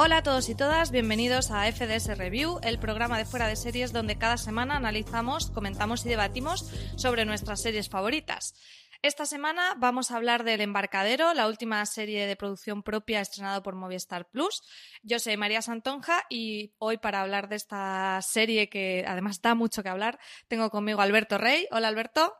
[0.00, 3.92] Hola a todos y todas, bienvenidos a FDS Review, el programa de fuera de series
[3.92, 8.54] donde cada semana analizamos, comentamos y debatimos sobre nuestras series favoritas.
[9.02, 13.74] Esta semana vamos a hablar del Embarcadero, la última serie de producción propia estrenada por
[13.74, 14.62] Movistar Plus.
[15.02, 19.82] Yo soy María Santonja y hoy para hablar de esta serie que además da mucho
[19.82, 21.66] que hablar, tengo conmigo a Alberto Rey.
[21.72, 22.36] Hola Alberto.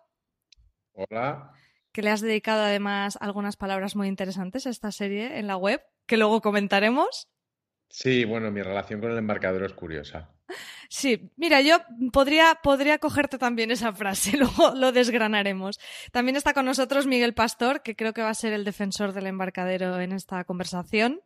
[0.92, 1.50] Hola.
[1.90, 5.82] Que le has dedicado además algunas palabras muy interesantes a esta serie en la web,
[6.06, 7.28] que luego comentaremos.
[7.88, 10.30] Sí, bueno, mi relación con el embarcadero es curiosa.
[10.88, 11.76] Sí, mira, yo
[12.12, 15.78] podría, podría cogerte también esa frase, luego lo desgranaremos.
[16.12, 19.26] También está con nosotros Miguel Pastor, que creo que va a ser el defensor del
[19.26, 21.20] embarcadero en esta conversación.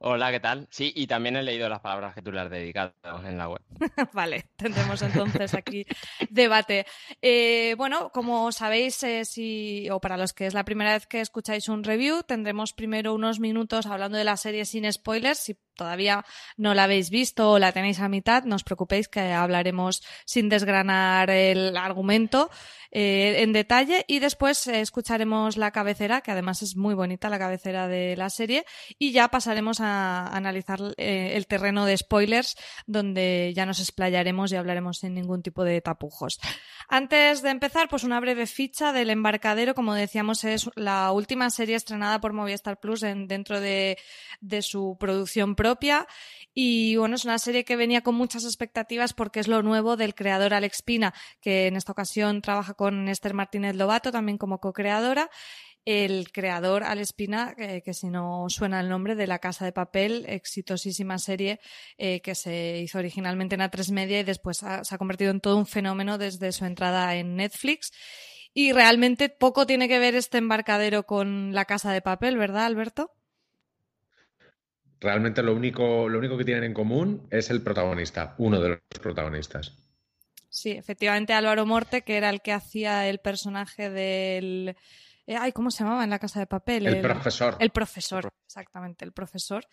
[0.00, 0.68] Hola, ¿qué tal?
[0.70, 2.92] Sí, y también he leído las palabras que tú le has dedicado
[3.24, 3.60] en la web.
[4.12, 5.84] vale, tendremos entonces aquí
[6.30, 6.86] debate.
[7.20, 11.20] Eh, bueno, como sabéis, eh, si, o para los que es la primera vez que
[11.20, 15.52] escucháis un review, tendremos primero unos minutos hablando de la serie sin spoilers.
[15.78, 16.26] Todavía
[16.58, 20.50] no la habéis visto o la tenéis a mitad, no os preocupéis que hablaremos sin
[20.50, 22.50] desgranar el argumento
[22.90, 24.04] eh, en detalle.
[24.08, 28.30] Y después eh, escucharemos la cabecera, que además es muy bonita la cabecera de la
[28.30, 28.64] serie,
[28.98, 32.56] y ya pasaremos a analizar eh, el terreno de spoilers,
[32.86, 36.40] donde ya nos explayaremos y hablaremos sin ningún tipo de tapujos.
[36.88, 41.76] Antes de empezar, pues una breve ficha del embarcadero, como decíamos, es la última serie
[41.76, 43.98] estrenada por Movistar Plus dentro de,
[44.40, 45.54] de su producción
[46.54, 50.14] y bueno, es una serie que venía con muchas expectativas porque es lo nuevo del
[50.14, 55.30] creador Alex Pina, que en esta ocasión trabaja con Esther Martínez Lobato, también como co-creadora
[55.84, 60.26] el creador Alex Pina, que si no suena el nombre, de La Casa de Papel,
[60.28, 61.60] exitosísima serie
[61.96, 65.56] eh, que se hizo originalmente en A3 Media y después se ha convertido en todo
[65.56, 67.90] un fenómeno desde su entrada en Netflix.
[68.52, 73.17] Y realmente poco tiene que ver este embarcadero con La Casa de Papel, ¿verdad, Alberto?
[75.00, 78.80] Realmente lo único, lo único que tienen en común es el protagonista, uno de los
[79.00, 79.76] protagonistas.
[80.48, 84.76] Sí, efectivamente Álvaro Morte, que era el que hacía el personaje del...
[85.26, 86.86] Eh, ay, ¿cómo se llamaba en la casa de papel?
[86.86, 87.56] El, profesor.
[87.60, 89.66] El profesor, exactamente, el profesor.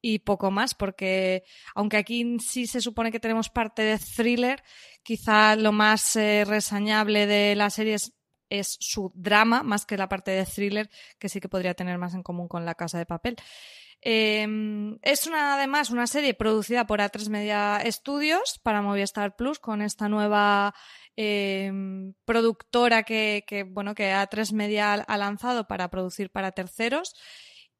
[0.00, 4.62] Y poco más, porque aunque aquí sí se supone que tenemos parte de thriller,
[5.02, 8.14] quizá lo más eh, resañable de la serie es,
[8.48, 12.14] es, su drama, más que la parte de thriller, que sí que podría tener más
[12.14, 13.36] en común con la casa de papel.
[14.06, 19.80] Em, es una, además una serie producida por A3 Media Studios para Movistar Plus con
[19.80, 20.74] esta nueva
[21.16, 27.14] em, productora que, bueno, que A3 Media ha lanzado para producir para terceros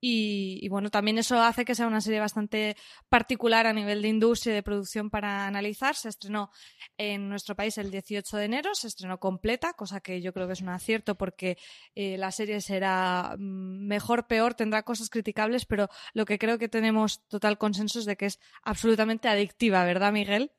[0.06, 2.76] y, bueno, también eso hace que sea una serie bastante
[3.08, 5.94] particular a nivel de industria y de producción para analizar.
[5.94, 6.50] Se estrenó
[6.98, 10.52] en nuestro país el 18 de enero, se estrenó completa, cosa que yo creo que
[10.52, 11.56] es un acierto porque
[11.94, 16.68] eh, la serie será mm, mejor, peor, tendrá cosas criticables, pero lo que creo que
[16.68, 20.52] tenemos total consenso es de que es absolutamente adictiva, ¿verdad, Miguel?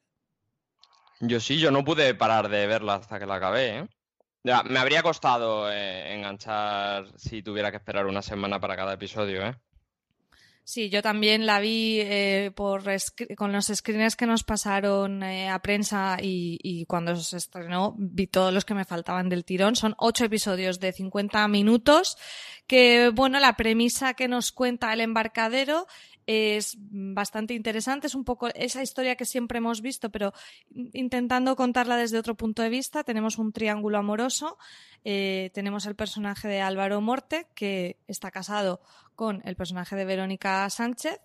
[1.19, 3.77] Yo sí, yo no pude parar de verla hasta que la acabé.
[3.77, 3.89] ¿eh?
[4.45, 9.55] Me habría costado eh, enganchar si tuviera que esperar una semana para cada episodio, ¿eh?
[10.63, 12.83] Sí, yo también la vi eh, por
[13.37, 18.25] con los screeners que nos pasaron eh, a prensa y, y, cuando se estrenó vi
[18.25, 19.75] todos los que me faltaban del tirón.
[19.75, 22.17] Son ocho episodios de 50 minutos
[22.65, 25.85] que, bueno, la premisa que nos cuenta el embarcadero
[26.27, 28.07] es bastante interesante.
[28.07, 30.33] Es un poco esa historia que siempre hemos visto, pero
[30.93, 33.03] intentando contarla desde otro punto de vista.
[33.03, 34.57] Tenemos un triángulo amoroso.
[35.03, 38.81] Eh, tenemos el personaje de Álvaro Morte, que está casado
[39.15, 41.19] con el personaje de Verónica Sánchez.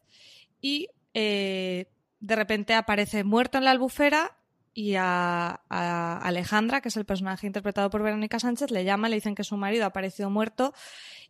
[0.60, 1.86] Y eh,
[2.20, 4.36] de repente aparece muerto en la albufera
[4.72, 9.34] y a, Alejandra, que es el personaje interpretado por Verónica Sánchez, le llama, le dicen
[9.34, 10.72] que su marido ha aparecido muerto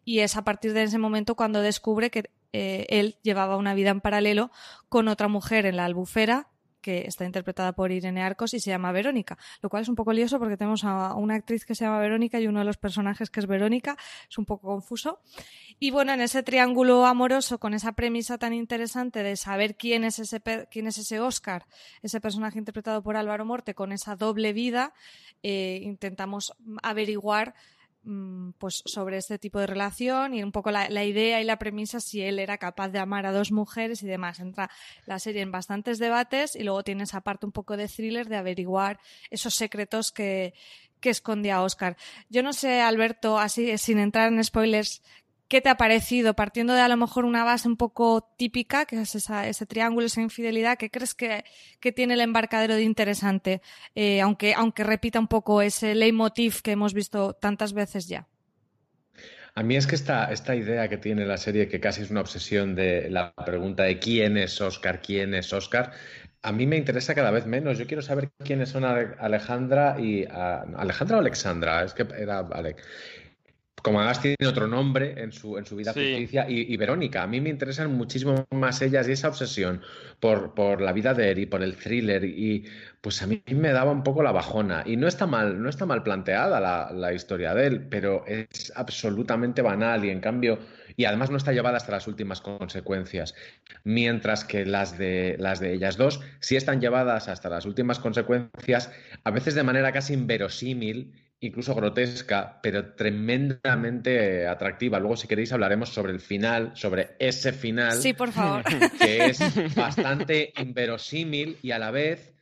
[0.04, 3.90] y es a partir de ese momento cuando descubre que eh, él llevaba una vida
[3.90, 4.50] en paralelo
[4.88, 6.48] con otra mujer en la albufera
[6.80, 10.12] que está interpretada por Irene Arcos y se llama Verónica, lo cual es un poco
[10.12, 13.30] lioso porque tenemos a una actriz que se llama Verónica y uno de los personajes
[13.30, 13.96] que es Verónica,
[14.28, 15.20] es un poco confuso.
[15.78, 20.18] Y bueno, en ese triángulo amoroso, con esa premisa tan interesante de saber quién es
[20.18, 21.66] ese, quién es ese Oscar,
[22.02, 24.92] ese personaje interpretado por Álvaro Morte, con esa doble vida,
[25.42, 26.52] eh, intentamos
[26.82, 27.54] averiguar
[28.58, 32.22] pues sobre este tipo de relación y un poco la, idea y la premisa si
[32.22, 34.40] él era capaz de amar a dos mujeres y demás.
[34.40, 34.70] Entra
[35.06, 38.36] la serie en bastantes debates y luego tiene esa parte un poco de thriller de
[38.36, 39.00] averiguar
[39.30, 40.54] esos secretos que,
[41.00, 41.96] que escondía Oscar.
[42.28, 45.02] Yo no sé, Alberto, así sin entrar en spoilers,
[45.50, 46.32] ¿qué te ha parecido?
[46.34, 50.22] Partiendo de a lo mejor una base un poco típica, que es ese triángulo, esa
[50.22, 51.44] infidelidad, ¿qué crees que,
[51.92, 53.60] tiene el embarcadero de interesante?
[53.94, 58.28] Eh, aunque, aunque repita un poco ese leitmotiv que hemos visto tantas veces ya.
[59.56, 62.20] A mí es que esta, esta idea que tiene la serie, que casi es una
[62.20, 65.90] obsesión de la pregunta de quién es Oscar, quién es Oscar,
[66.42, 67.76] a mí me interesa cada vez menos.
[67.76, 70.24] Yo quiero saber quiénes son Alejandra y...
[70.24, 72.80] Alejandra o Alexandra, es que era Alec
[73.82, 77.22] como además tiene otro nombre en su, en su vida ficticia, y, Verónica.
[77.22, 79.82] A mí me interesan muchísimo más ellas y esa obsesión
[80.18, 82.64] por, por la vida de Eri, por el thriller, y
[83.00, 84.82] pues a mí me daba un poco la bajona.
[84.86, 88.72] Y no está mal, no está mal planteada la, la historia de él, pero es
[88.76, 90.58] absolutamente banal y en cambio,
[90.96, 93.34] y además no está llevada hasta las últimas consecuencias.
[93.84, 98.92] Mientras que las de, las de ellas dos sí están llevadas hasta las últimas consecuencias,
[99.24, 104.98] a veces de manera casi inverosímil incluso grotesca, pero tremendamente atractiva.
[104.98, 107.94] Luego, si queréis, hablaremos sobre el final, sobre ese final.
[107.94, 108.62] Sí, por favor.
[108.98, 109.38] Que es
[109.74, 112.34] bastante inverosímil y a la vez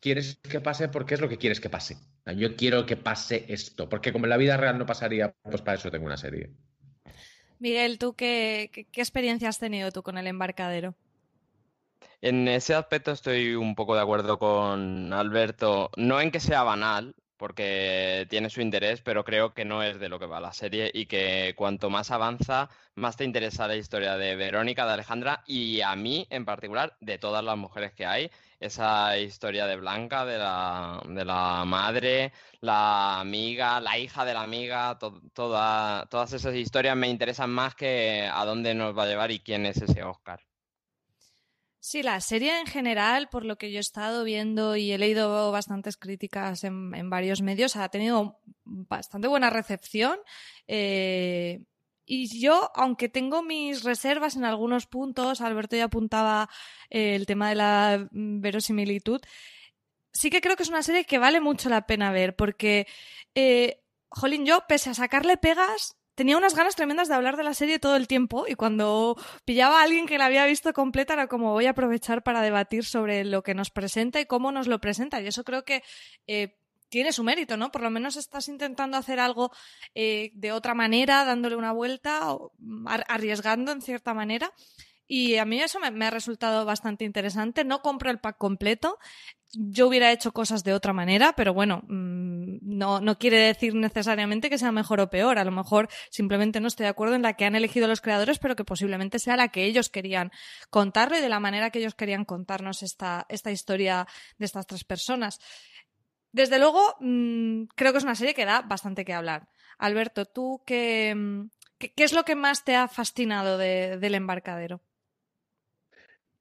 [0.00, 1.96] quieres que pase porque es lo que quieres que pase.
[2.36, 5.78] Yo quiero que pase esto, porque como en la vida real no pasaría, pues para
[5.78, 6.50] eso tengo una serie.
[7.60, 10.96] Miguel, ¿tú qué, qué experiencia has tenido tú con el embarcadero?
[12.20, 17.14] En ese aspecto estoy un poco de acuerdo con Alberto, no en que sea banal,
[17.36, 20.90] porque tiene su interés, pero creo que no es de lo que va la serie
[20.92, 25.80] y que cuanto más avanza, más te interesa la historia de Verónica, de Alejandra y
[25.82, 28.30] a mí en particular, de todas las mujeres que hay.
[28.58, 34.42] Esa historia de Blanca, de la, de la madre, la amiga, la hija de la
[34.42, 39.40] amiga, todas esas historias me interesan más que a dónde nos va a llevar y
[39.40, 40.40] quién es ese Oscar.
[41.88, 45.52] Sí, la serie en general, por lo que yo he estado viendo y he leído
[45.52, 50.18] bastantes críticas en, varios medios, ha tenido bastante buena recepción.
[50.66, 51.62] Eh,
[52.04, 56.50] y yo, aunque tengo mis reservas en algunos puntos, Alberto ya apuntaba
[56.90, 59.20] eh, el tema de la verosimilitud,
[60.12, 62.88] sí que creo que es una serie que vale mucho la pena ver, porque,
[63.36, 67.54] eh, jolín, yo, pese a sacarle pegas, tenía unas ganas tremendas de hablar de la
[67.54, 71.28] serie todo el tiempo y cuando pillaba a alguien que la había visto completa era
[71.28, 74.80] como voy a aprovechar para debatir sobre lo que nos presenta y cómo nos lo
[74.80, 75.20] presenta.
[75.20, 75.84] Y eso creo que
[76.26, 76.56] eh,
[76.88, 77.70] tiene su mérito, ¿no?
[77.70, 79.52] Por lo menos estás intentando hacer algo
[79.94, 82.52] eh, de otra manera, dándole una vuelta, o
[82.84, 84.52] arriesgando en cierta manera.
[85.08, 87.64] Y a mí eso me, ha resultado bastante interesante.
[87.64, 88.98] No compro el pack completo.
[89.52, 94.50] Yo hubiera hecho cosas de otra manera, pero bueno, mm, no, no quiere decir necesariamente
[94.50, 95.38] que sea mejor o peor.
[95.38, 98.38] A lo mejor simplemente no estoy de acuerdo en la que han elegido los creadores,
[98.38, 100.32] pero que posiblemente sea la que ellos querían
[100.70, 104.06] contarlo y de la manera que ellos querían contarnos esta, esta historia
[104.38, 105.38] de estas tres personas.
[106.32, 109.48] Desde luego, mm, creo que es una serie que da bastante que hablar.
[109.78, 111.48] Alberto, ¿tú qué, mm,
[111.78, 114.82] qué, es lo que más te ha fascinado del embarcadero?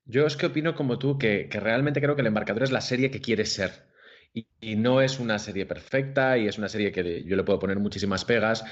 [0.05, 3.11] Yo es que opino como tú que, realmente creo que El Embarcador es la serie
[3.11, 3.87] que quiere ser.
[4.33, 7.79] Y, no es una serie perfecta y es una serie que yo le puedo poner
[7.79, 8.65] muchísimas pegas,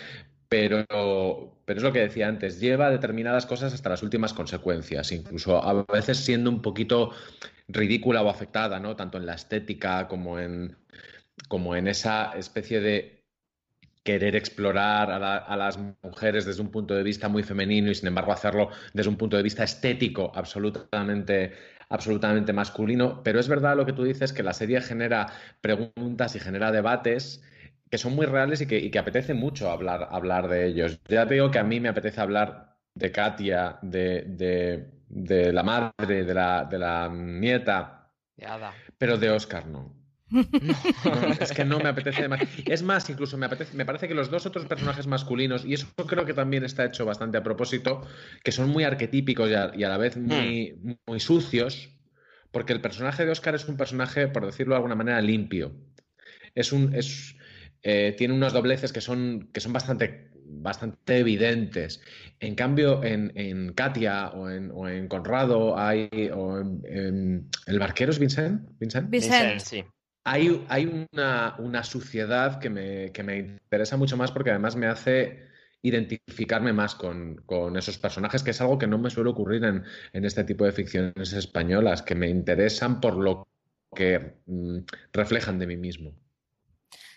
[0.49, 0.85] pero,
[1.65, 5.83] pero es lo que decía antes, lleva determinadas cosas hasta las últimas consecuencias, incluso a
[5.85, 7.11] veces siendo un poquito
[7.69, 8.95] ridícula o afectada, ¿no?
[8.97, 10.77] Tanto en la estética como en,
[11.47, 13.22] como en esa especie de
[14.03, 18.33] querer explorar a, las mujeres desde un punto de vista muy femenino y sin embargo
[18.33, 21.53] hacerlo desde un punto de vista estético absolutamente,
[21.89, 23.23] absolutamente masculino.
[23.23, 25.27] Pero es verdad lo que tú dices, que la serie genera
[25.61, 27.41] preguntas y genera debates
[27.89, 30.99] que son muy reales y que, apetece mucho hablar, hablar de ellos.
[31.07, 36.23] Ya te digo que a mí me apetece hablar de Katia, de, de, la madre,
[36.25, 38.09] de la, de la nieta,
[38.97, 40.02] pero de Oscar no.
[41.39, 42.41] es que no me apetece más.
[42.65, 45.87] Es más, incluso me, apetece, me parece que los dos otros personajes masculinos, y eso
[46.07, 48.05] creo que también está hecho bastante a propósito,
[48.43, 50.93] que son muy arquetípicos y a, la vez muy, hmm.
[51.05, 51.89] muy sucios,
[52.51, 55.75] porque el personaje de Oscar es un personaje, por decirlo de alguna manera, limpio.
[56.55, 56.93] Es un.
[56.95, 57.35] Es,
[57.81, 62.01] eh, tiene unos dobleces que son, que son bastante, bastante evidentes.
[62.39, 66.09] En cambio, en, Katia o en, Conrado hay.
[66.33, 68.69] O en, ¿El barquero es Vincent?
[68.79, 69.83] Vincent, Vincent sí.
[70.25, 70.47] Hay,
[71.11, 75.47] una, suciedad que me, interesa mucho más porque además me hace
[75.81, 77.43] identificarme más con,
[77.75, 80.71] esos personajes, que es algo que no me suele ocurrir en, en, este tipo de
[80.71, 83.47] ficciones españolas, que me interesan por lo
[83.93, 84.79] que mm,
[85.11, 86.13] reflejan de mí mismo.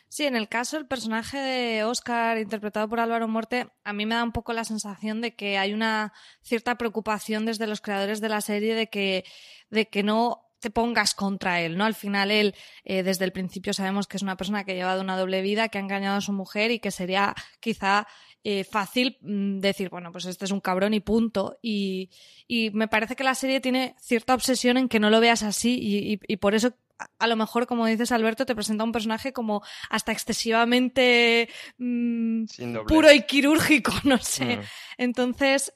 [0.08, 4.14] Sí, en el caso del personaje de Oscar, interpretado por Álvaro Morte, a mí me
[4.14, 8.28] da un poco la sensación de que hay una cierta preocupación desde los creadores de
[8.28, 9.24] la serie de que,
[9.68, 11.84] de que no te pongas contra él, ¿no?
[11.84, 15.00] Al final él, eh, desde el principio sabemos que es una persona que ha llevado
[15.00, 18.06] una doble vida, que ha engañado a su mujer y que sería quizá
[18.48, 21.58] eh, fácil mm, decir, bueno, pues este es un cabrón y punto.
[21.60, 22.10] Y,
[22.46, 25.78] y, me parece que la serie tiene cierta obsesión en que no lo veas así
[25.80, 26.72] y, y, por eso
[27.18, 31.48] a lo mejor, como dices Alberto, te presenta un personaje como hasta excesivamente
[31.78, 32.44] mmm,
[32.86, 34.58] puro y quirúrgico, no sé.
[34.58, 34.60] Mm.
[34.98, 35.74] Entonces,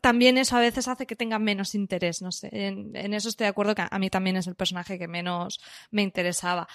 [0.00, 2.48] también eso a veces hace que tenga menos interés, no sé.
[2.52, 6.02] En, eso estoy de acuerdo que a mí también es el personaje que menos me
[6.02, 6.68] interesaba.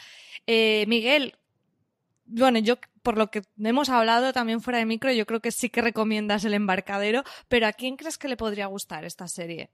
[0.45, 1.35] Eh, Miguel,
[2.25, 5.69] bueno, yo por lo que hemos hablado también fuera de micro, yo creo que sí
[5.69, 9.69] que recomiendas el embarcadero, pero ¿a quién crees que le podría gustar esta serie?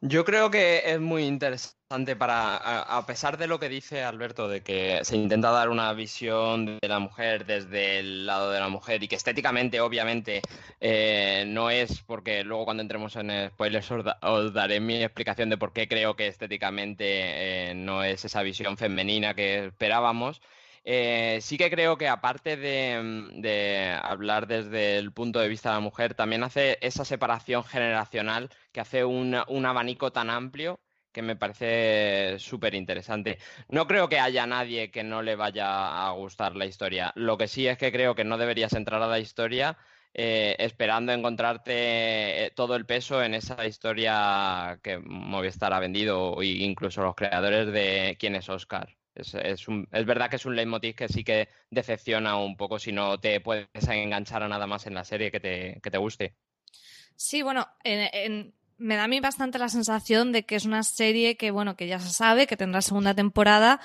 [0.00, 1.83] Yo creo que es muy interesante
[2.16, 6.78] para, a, pesar de lo que dice Alberto, de que se intenta dar una visión
[6.80, 10.42] de la mujer desde el lado de la mujer y que estéticamente, obviamente,
[10.80, 13.90] eh, no es porque luego cuando entremos en spoilers
[14.22, 17.04] os, daré mi explicación de por qué creo que estéticamente
[17.70, 20.40] eh, no es esa visión femenina que esperábamos.
[20.86, 22.56] Eh, sí que creo que aparte
[23.02, 27.64] mm, de, hablar desde el punto de vista de la mujer, también hace esa separación
[27.64, 30.80] generacional que hace un, abanico tan amplio
[31.14, 33.38] que me parece súper interesante.
[33.68, 37.12] No creo que haya nadie que no le vaya a gustar la historia.
[37.16, 39.78] Lo que sí es que creo que no deberías entrar a la historia
[40.16, 46.46] eh, esperando encontrarte eh, todo el peso en esa historia que Movistar ha vendido, e
[46.46, 48.96] incluso los creadores de quién es Oscar.
[49.14, 49.66] Es, es,
[50.06, 53.68] verdad que es un leitmotiv que sí que decepciona un poco si no te puedes
[53.88, 56.34] enganchar a nada más en la serie que te, que te guste.
[57.16, 57.66] Sí, bueno,
[58.78, 61.86] me da a mí bastante la sensación de que es una serie que, bueno, que
[61.86, 63.80] ya se sabe, que tendrá segunda temporada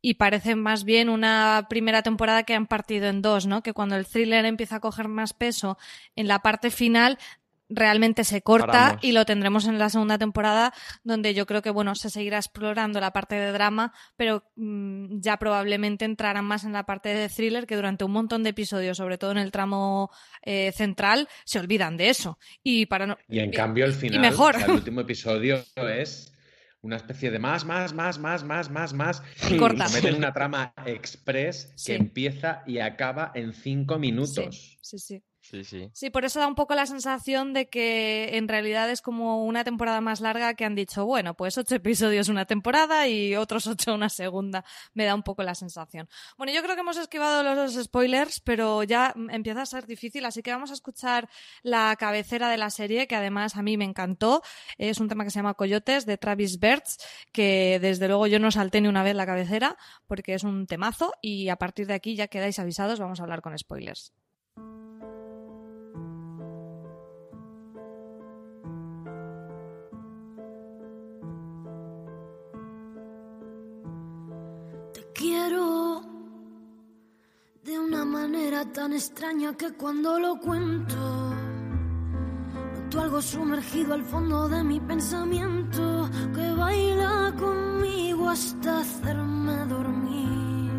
[0.00, 3.62] y parece más bien una primera temporada que han partido en dos, ¿no?
[3.62, 5.78] Que cuando el thriller empieza a coger más peso
[6.16, 7.18] en la parte final,
[7.74, 10.72] realmente se corta y lo tendremos en la segunda temporada
[11.04, 15.38] donde yo creo que bueno se seguirá explorando la parte de drama pero mm, ya
[15.38, 19.18] probablemente entrarán más en la parte de thriller que durante un montón de episodios sobre
[19.18, 20.10] todo en el tramo
[20.42, 24.56] eh, central se olvidan de eso y para no, y en cambio el final mejor.
[24.56, 26.32] el último episodio es
[26.82, 29.22] una especie de más, más, más, más, más, más, más.
[29.48, 29.88] Y corta.
[29.88, 34.78] meten una trama express que empieza y acaba en cinco minutos.
[34.82, 35.22] sí, sí.
[35.22, 35.22] Sí,
[35.62, 35.90] sí.
[35.92, 39.64] Sí, por eso da un poco la sensación de que en realidad es como una
[39.64, 43.94] temporada más larga que han dicho, bueno, pues ocho episodios una temporada y otros ocho
[43.94, 44.64] una segunda.
[44.94, 46.08] Me da un poco la sensación.
[46.38, 50.42] Bueno, yo creo que hemos esquivado los spoilers, pero ya empieza a ser difícil, así
[50.42, 51.28] que vamos a escuchar
[51.62, 54.42] la cabecera de la serie, que además a mí me encantó.
[54.78, 56.96] Es un tema que se llama Coyotes, de Travis Bertz,
[57.32, 61.12] que desde luego yo no salté ni una vez la cabecera, porque es un temazo,
[61.20, 64.12] y a partir de aquí ya quedáis avisados, vamos a hablar con spoilers.
[75.22, 76.02] Quiero
[77.62, 80.96] de una manera tan extraña que cuando lo cuento
[82.74, 90.72] noto algo sumergido al fondo de mi pensamiento que baila conmigo hasta hacerme dormir.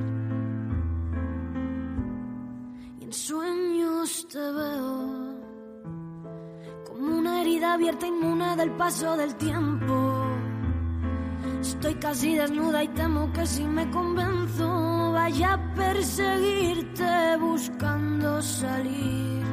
[2.99, 4.95] Y en sueños te veo
[6.85, 10.02] como una herida abierta inmune del paso del tiempo
[11.83, 19.43] Estoy casi desnuda y temo que si me convenzo vaya a perseguirte buscando salir.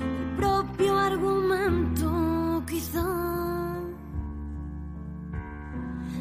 [0.00, 3.02] El propio argumento quizá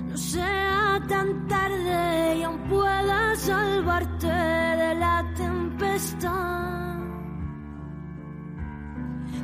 [0.09, 6.97] no sea tan tarde y aún pueda salvarte de la tempestad.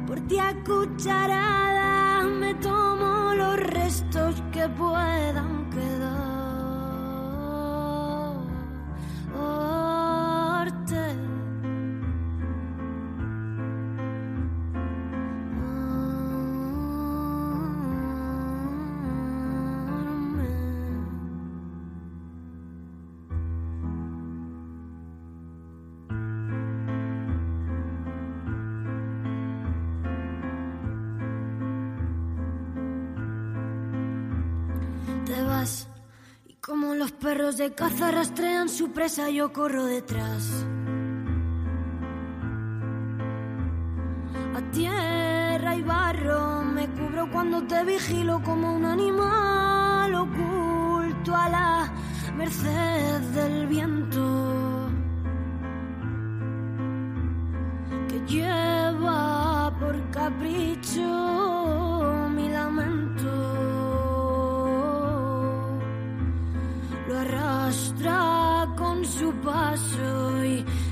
[0.07, 1.82] Por ti a cucharada
[4.63, 5.52] que
[37.53, 40.65] los de caza rastrean su presa, yo corro detrás.
[44.55, 51.93] A tierra y barro me cubro cuando te vigilo como un animal oculto a la
[52.35, 54.89] merced del viento
[58.07, 61.22] que lleva por capricho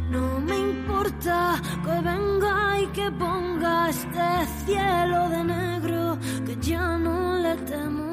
[0.10, 4.28] no me importa que venga y que ponga este
[4.66, 8.12] cielo de negro que ya no le temo.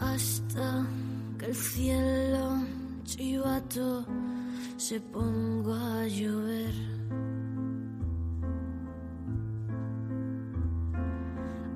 [0.00, 0.86] Hasta
[1.38, 2.62] que el cielo
[3.04, 4.06] chivato
[4.76, 6.74] se ponga a llover.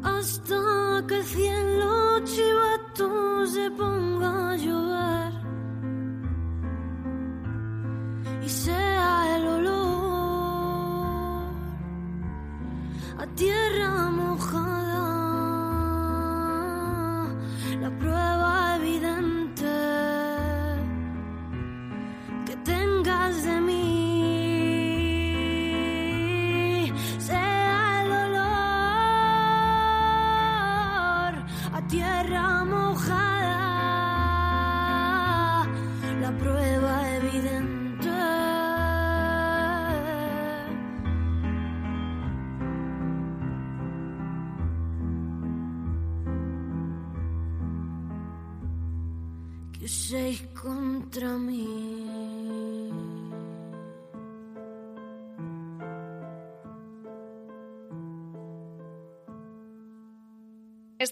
[0.02, 5.35] hasta que el cielo chivato se ponga a llover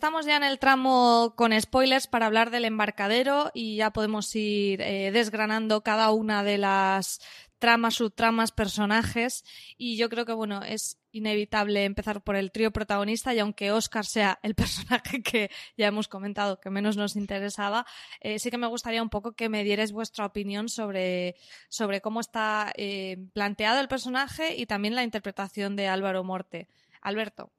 [0.04, 4.82] Estamos ya en el tramo con spoilers para hablar del embarcadero y ya podemos ir
[4.82, 7.22] eh, desgranando cada una de las
[7.58, 9.46] tramas, subtramas, personajes
[9.78, 14.04] y yo creo que bueno, es inevitable empezar por el trío protagonista y aunque Oscar
[14.04, 17.86] sea el personaje que ya hemos comentado que menos nos interesaba,
[18.20, 21.34] eh, sí que me gustaría un poco que me dierais vuestra opinión sobre,
[21.70, 26.68] sobre cómo está eh, planteado el personaje y también la interpretación de Álvaro Morte.
[27.00, 27.50] Alberto.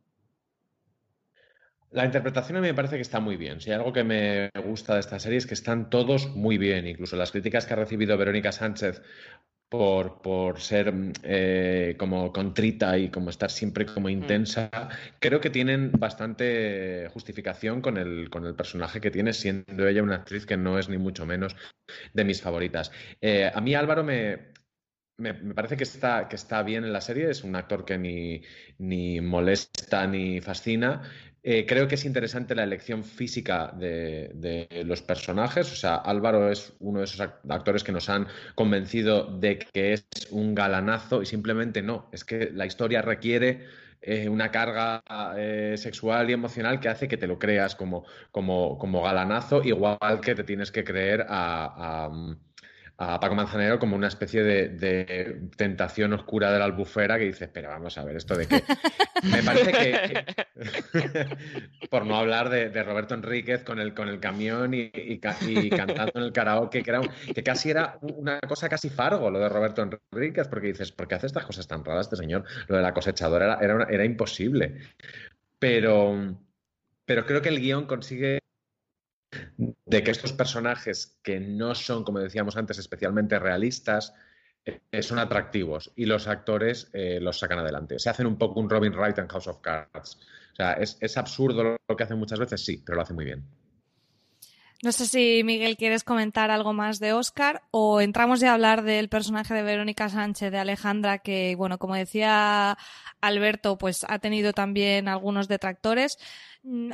[1.95, 3.61] La interpretación a mí me parece que está muy bien.
[3.61, 6.85] Si hay algo que me gusta de esta serie es que están todos muy bien.
[6.85, 9.01] Incluso las críticas que ha recibido Verónica Sánchez
[9.69, 14.69] por, por ser eh, como contrita y como estar siempre como intensa,
[15.19, 20.15] creo que tienen bastante justificación con el, con el personaje que tiene, siendo ella una
[20.15, 21.55] actriz que no es ni mucho menos
[22.13, 22.91] de mis favoritas.
[23.21, 24.51] Eh, a mí Álvaro me,
[25.17, 27.97] me, me, parece que está, que está bien en la serie, es un actor que
[27.97, 28.41] ni,
[28.79, 31.01] ni molesta ni fascina.
[31.47, 35.71] Eh, creo que es interesante la elección física de, los personajes.
[35.71, 40.07] O sea, Álvaro es uno de esos actores que nos han convencido de que es
[40.31, 42.09] un galanazo y simplemente no.
[42.11, 43.63] Es que la historia requiere
[44.01, 45.03] eh, una carga
[45.37, 50.21] eh, sexual y emocional que hace que te lo creas como, como, como galanazo, igual
[50.23, 52.09] que te tienes que creer a
[52.97, 57.49] a Paco Manzanero como una especie de, de, tentación oscura de la albufera que dices,
[57.51, 58.63] pero vamos a ver, esto de que...
[59.23, 60.25] Me parece que,
[61.89, 65.69] por no hablar de, de, Roberto Enríquez con el, con el camión y, y, y
[65.69, 69.39] cantando en el karaoke, que, era un, que casi era una cosa casi fargo lo
[69.39, 69.81] de Roberto
[70.11, 72.43] Enríquez, porque dices, ¿por qué hace estas cosas tan raras este señor?
[72.67, 74.75] Lo de la cosechadora era, era, era imposible.
[75.59, 76.37] Pero,
[77.05, 78.39] pero creo que el guion consigue
[79.57, 84.13] de que estos personajes que no son, como decíamos antes, especialmente realistas,
[84.65, 87.99] eh, son atractivos y los actores eh, los sacan adelante.
[87.99, 90.17] Se hacen un poco un Robin Wright en House of Cards.
[90.53, 93.25] O sea, es, es absurdo lo que hacen muchas veces, sí, pero lo hace muy
[93.25, 93.45] bien.
[94.83, 98.83] No sé si Miguel quieres comentar algo más de Oscar o entramos ya a hablar
[98.83, 102.77] del personaje de Verónica Sánchez de Alejandra que, bueno, como decía
[103.21, 106.17] Alberto, pues ha tenido también algunos detractores.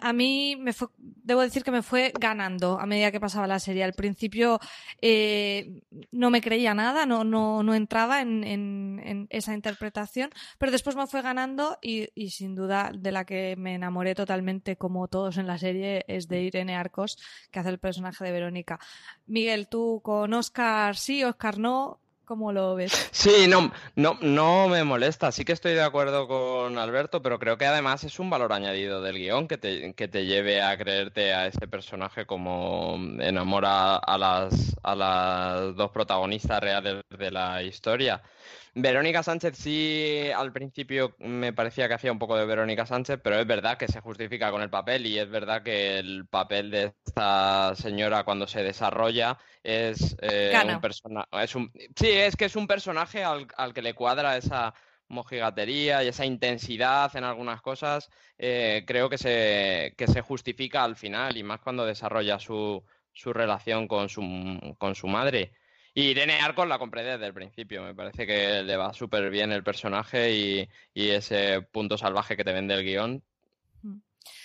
[0.01, 3.59] A mí me fue, debo decir que me fue ganando a medida que pasaba la
[3.59, 3.85] serie.
[3.85, 4.59] Al principio
[5.01, 5.81] eh,
[6.11, 10.97] no me creía nada, no, no, no entraba en, en, en, esa interpretación, pero después
[10.97, 15.37] me fue ganando y, y, sin duda de la que me enamoré totalmente, como todos
[15.37, 17.17] en la serie, es de Irene Arcos,
[17.49, 18.77] que hace el personaje de Verónica.
[19.25, 22.00] Miguel, tú con Oscar sí, Oscar no,
[22.31, 23.09] ¿Cómo lo ves?
[23.11, 25.33] Sí, no, no, no me molesta.
[25.33, 29.01] Sí que estoy de acuerdo con Alberto, pero creo que además es un valor añadido
[29.01, 34.17] del guion que te, que te lleve a creerte a este personaje como enamora a
[34.17, 38.21] las, a las dos protagonistas reales de la historia.
[38.73, 43.37] Verónica Sánchez sí al principio me parecía que hacía un poco de Verónica Sánchez, pero
[43.37, 46.93] es verdad que se justifica con el papel y es verdad que el papel de
[47.05, 51.27] esta señora cuando se desarrolla es eh, un personaje.
[51.47, 54.73] Sí, es que es un personaje al, al que le cuadra esa
[55.11, 60.95] mojigatería y esa intensidad en algunas cosas, eh, creo que se, que se justifica al
[60.95, 64.21] final y más cuando desarrolla su, su relación con su,
[64.77, 65.51] con su madre.
[65.93, 67.83] Y Irene Arcos la compré desde el principio.
[67.83, 72.53] Me parece que le va súper bien el personaje y, ese punto salvaje que te
[72.53, 73.23] vende el guion.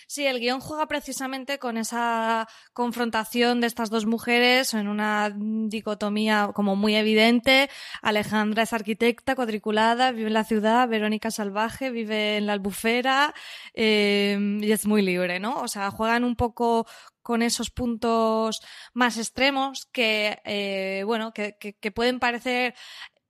[0.08, 6.50] Sí, el guion juega precisamente con esa confrontación de estas dos mujeres en una dicotomía
[6.54, 7.68] como muy evidente.
[8.02, 13.34] Alejandra es arquitecta cuadriculada, vive en la ciudad, Verónica salvaje, vive en la albufera
[13.74, 15.60] eh, y es muy libre, ¿no?
[15.60, 16.86] O sea, juegan un poco
[17.26, 18.60] con esos puntos
[18.94, 22.76] más extremos que, eh, bueno, que, que, pueden parecer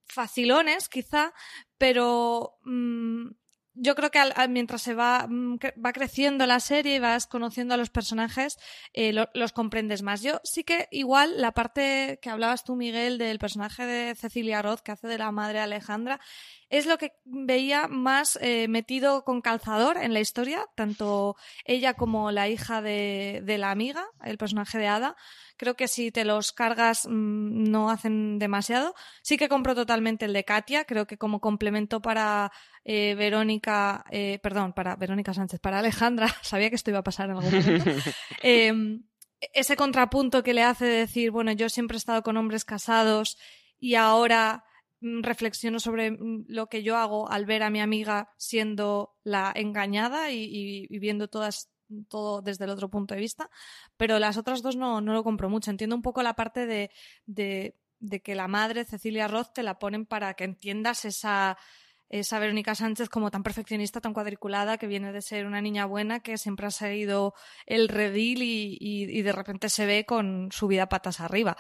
[0.05, 1.33] facilones quizá,
[1.79, 3.29] pero mm,
[3.73, 7.79] yo creo que mientras se va, mm, va creciendo la serie y vas conociendo a
[7.79, 8.59] los personajes,
[8.93, 10.21] eh, los comprendes más.
[10.21, 14.81] Yo sí que igual la parte que hablabas tú, Miguel, del personaje de Cecilia Roth,
[14.81, 16.21] que hace de la madre Alejandra,
[16.69, 22.33] es lo que veía más eh, metido con calzador en la historia, tanto ella como
[22.33, 25.17] la hija de, de la amiga, el personaje de Ada.
[25.57, 28.95] Creo que si te los cargas mm, no hacen demasiado.
[29.23, 32.51] Sí que compro totalmente el de Katia, creo que como complemento para
[32.85, 37.31] eh, Verónica, eh, perdón, para Verónica Sánchez, para Alejandra, sabía que esto iba a pasar
[37.31, 37.91] en algún momento.
[38.43, 39.03] Em,
[39.53, 43.39] ese contrapunto que le hace decir, bueno, yo siempre he estado con hombres casados
[43.79, 44.65] y ahora
[45.23, 50.31] reflexiono sobre mm, lo que yo hago al ver a mi amiga siendo la engañada
[50.33, 53.51] y, viendo todo desde el otro punto de vista,
[53.97, 55.71] pero las otras dos no, lo compro mucho.
[55.71, 56.91] Entiendo un poco la parte de,
[58.23, 61.57] que la madre, Cecilia Roth, te la ponen para que entiendas esa,
[62.11, 66.39] Verónica Sánchez como tan perfeccionista, tan cuadriculada, que viene de ser una niña buena, que
[66.39, 67.35] siempre ha seguido
[67.67, 71.57] el redil y, y, y de repente se ve con su vida patas arriba.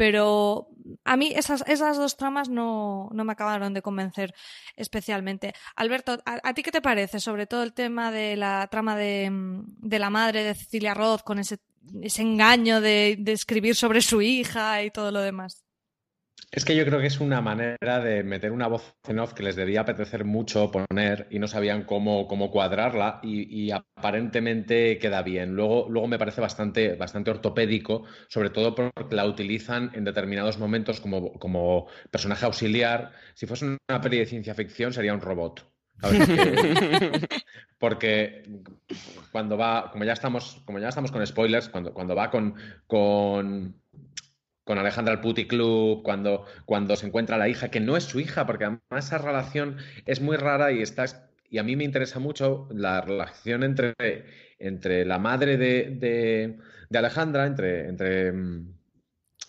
[0.00, 0.66] Pero
[1.04, 4.32] a mí esas, esas dos tramas no, no me acabaron de convencer
[4.74, 5.52] especialmente.
[5.76, 7.20] Alberto, ¿a, ti qué te parece?
[7.20, 11.38] Sobre todo el tema de la trama de, de la madre de Cecilia Roth con
[11.38, 11.58] ese,
[12.00, 15.66] ese engaño de, de escribir sobre su hija y todo lo demás.
[16.52, 19.44] Es que yo creo que es una manera de meter una voz en off que
[19.44, 25.54] les debía apetecer mucho poner y no sabían cómo, cómo cuadrarla y, aparentemente queda bien.
[25.54, 31.00] Luego, luego me parece bastante, bastante ortopédico, sobre todo porque la utilizan en determinados momentos
[31.00, 33.12] como, como personaje auxiliar.
[33.34, 35.70] Si fuese una peli de ciencia ficción sería un robot.
[37.78, 38.42] Porque
[39.32, 42.54] cuando va, como ya estamos, como ya estamos con spoilers, cuando, cuando va con,
[42.86, 43.80] con
[44.70, 48.20] con Alejandra al Puti Club, cuando, cuando se encuentra la hija, que no es su
[48.20, 51.06] hija, porque además esa relación es muy rara y está,
[51.48, 53.94] y a mí me interesa mucho la relación entre,
[54.60, 56.56] entre la madre de,
[56.88, 58.74] de, Alejandra, entre, entre mm,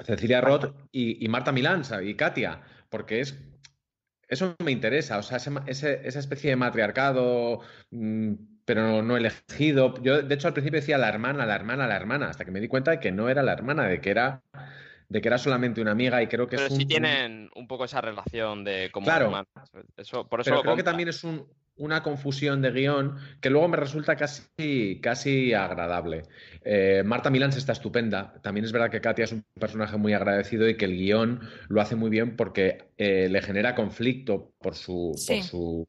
[0.04, 3.38] Cecilia Roth y, Marta Milanza y Katia, porque es
[4.28, 7.60] eso me interesa, o sea, esa especie de matriarcado,
[7.92, 8.34] mm,
[8.66, 10.02] pero no, elegido.
[10.02, 12.60] Yo, de hecho, al principio decía la hermana, la hermana, la hermana, hasta que me
[12.60, 14.42] di cuenta de que no era la hermana, de que era
[15.12, 17.84] de que era solamente una amiga y creo que pero es sí tienen un poco
[17.84, 19.46] esa relación de como claro,
[19.98, 21.26] Eso, por eso creo que también es
[21.76, 26.24] una confusión de guion que luego me resulta casi, casi agradable.
[26.64, 28.36] Eh, Marta Milán está estupenda.
[28.42, 31.82] También es verdad que Katia es un personaje muy agradecido y que el guion lo
[31.82, 35.86] hace muy bien porque eh, le genera conflicto por su, su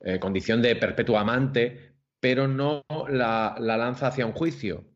[0.00, 4.89] eh, condición de perpetuo amante, pero no la, la lanza hacia un juicio.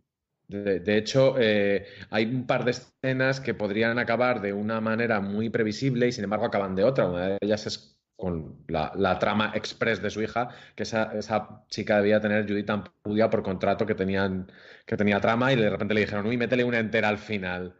[0.63, 5.51] De, hecho, eh, hay un par de escenas que podrían acabar de una manera muy
[5.51, 7.07] previsible y sin embargo acaban de otra.
[7.07, 11.99] Una de ellas es con la, trama express de su hija, que esa, esa chica
[11.99, 14.51] debía tener Judith Ampudia por contrato que, tenían,
[14.87, 17.75] que tenía trama y de repente le dijeron, uy, métele una entera al final.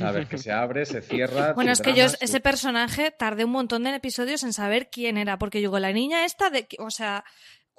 [0.00, 1.52] A ver, que se abre, se cierra.
[1.54, 5.38] Bueno, es que yo ese personaje tardé un montón de episodios en saber quién era,
[5.38, 7.24] porque digo, la niña esta de, o sea,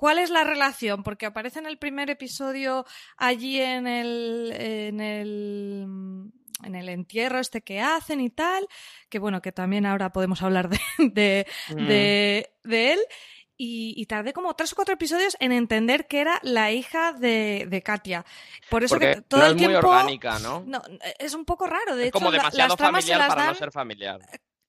[0.03, 1.01] ¿Cuál es la relación?
[1.01, 2.85] Porque aparece en el primer episodio
[3.15, 5.87] allí en el, en el,
[6.61, 8.67] en el entierro este que hacen y tal,
[9.07, 11.87] que bueno, que también ahora podemos hablar de, de, mm.
[12.67, 12.99] de, él.
[13.55, 17.81] Y, tardé como tres o cuatro episodios en entender que era la hija de, de
[17.81, 18.25] Katia.
[18.69, 19.77] Por eso que todo el tiempo.
[19.77, 20.65] Es muy orgánica, ¿no?
[20.67, 20.81] ¿no?
[21.17, 21.95] Es un poco raro.
[21.95, 24.19] De es hecho, como demasiado las tramas familiar para no ser familiar.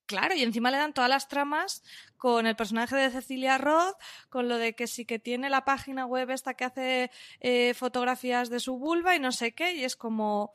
[0.07, 1.83] Claro, y encima le dan todas las tramas
[2.17, 3.97] con el personaje de Cecilia Roth,
[4.29, 8.51] con lo de que sí que tiene la página web esta que hace eh, fotografías
[8.51, 10.55] de su vulva y no sé qué, y es como...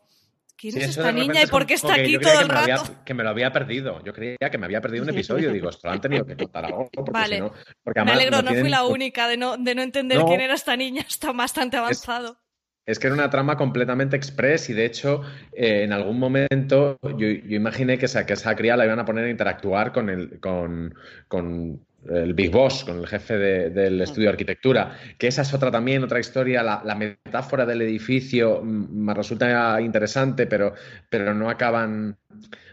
[0.56, 2.94] ¿Quién es esta niña y por qué está aquí todo el rato?
[3.06, 4.04] que me lo había perdido.
[4.04, 5.54] Yo creía que me había perdido un episodio.
[5.54, 6.90] Digo, esto lo han tenido que contar algo.
[7.14, 7.42] vale.
[7.42, 11.06] me alegro, no, fui la única de no, de no entender quién era esta niña.
[11.08, 12.32] Está bastante avanzado.
[12.32, 12.49] Es
[12.86, 15.22] que era una trama completamente express y de hecho
[15.54, 19.26] eh, en algún momento yo, imaginé que esa, que esa cría la iban a poner
[19.26, 20.96] a interactuar con, el, con,
[21.28, 25.70] con, el Big Boss, con el jefe del estudio de arquitectura, que esa es otra
[25.70, 30.74] también, otra historia, la, metáfora del edificio mm, me resulta interesante, pero,
[31.10, 32.18] pero no acaban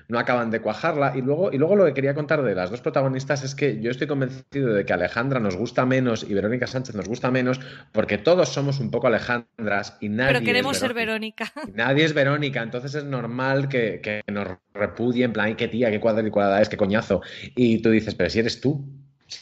[0.09, 1.13] no acaban de cuajarla.
[1.17, 3.91] Y luego, y luego lo que quería contar de las dos protagonistas es que yo
[3.91, 7.61] estoy convencido de que Alejandra nos gusta menos y Verónica Sánchez nos gusta menos
[7.93, 10.35] porque todos somos un poco Alejandras y nadie.
[10.35, 11.53] Pero queremos ser Verónica.
[11.75, 16.61] nadie es Verónica, entonces es normal que, nos repudien, en plan, qué tía, qué cuadrada
[16.61, 17.23] es, qué coñazo.
[17.55, 18.85] Y tú dices, pero si eres tú.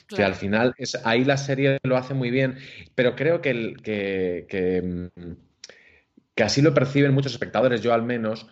[0.08, 2.56] Que al final es, ahí la serie lo hace muy bien,
[2.94, 4.46] pero creo que, el, que,
[6.34, 8.46] que, así lo perciben muchos espectadores, yo al menos,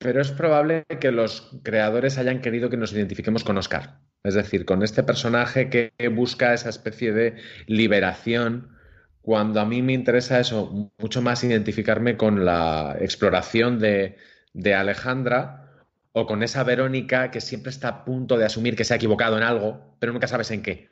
[0.00, 4.00] pero es probable que los creadores hayan querido que nos identifiquemos con Oscar.
[4.24, 7.36] Es decir, con este personaje que busca esa especie de
[7.66, 8.78] liberación,
[9.20, 14.16] cuando a mí me interesa eso, mucho más identificarme con la exploración de,
[14.54, 18.94] de Alejandra o con esa Verónica que siempre está a punto de asumir que se
[18.94, 20.88] ha equivocado en algo, pero nunca sabes en qué.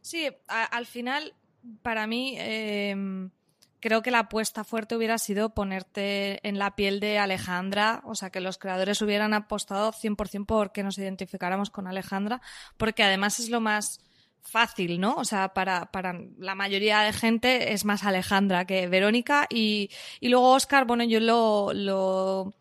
[0.00, 1.34] Sí, al final,
[1.82, 3.28] para mí, em,
[3.80, 8.30] creo que la apuesta fuerte hubiera sido ponerte en la piel de Alejandra, o sea,
[8.30, 12.40] que los creadores hubieran apostado 100% por que nos identificáramos con Alejandra,
[12.76, 14.00] porque además es lo más
[14.42, 15.14] fácil, ¿no?
[15.16, 20.28] O sea, para, para la mayoría de gente es más Alejandra que Verónica y, y
[20.28, 22.54] luego Oscar, bueno, yo lo, lo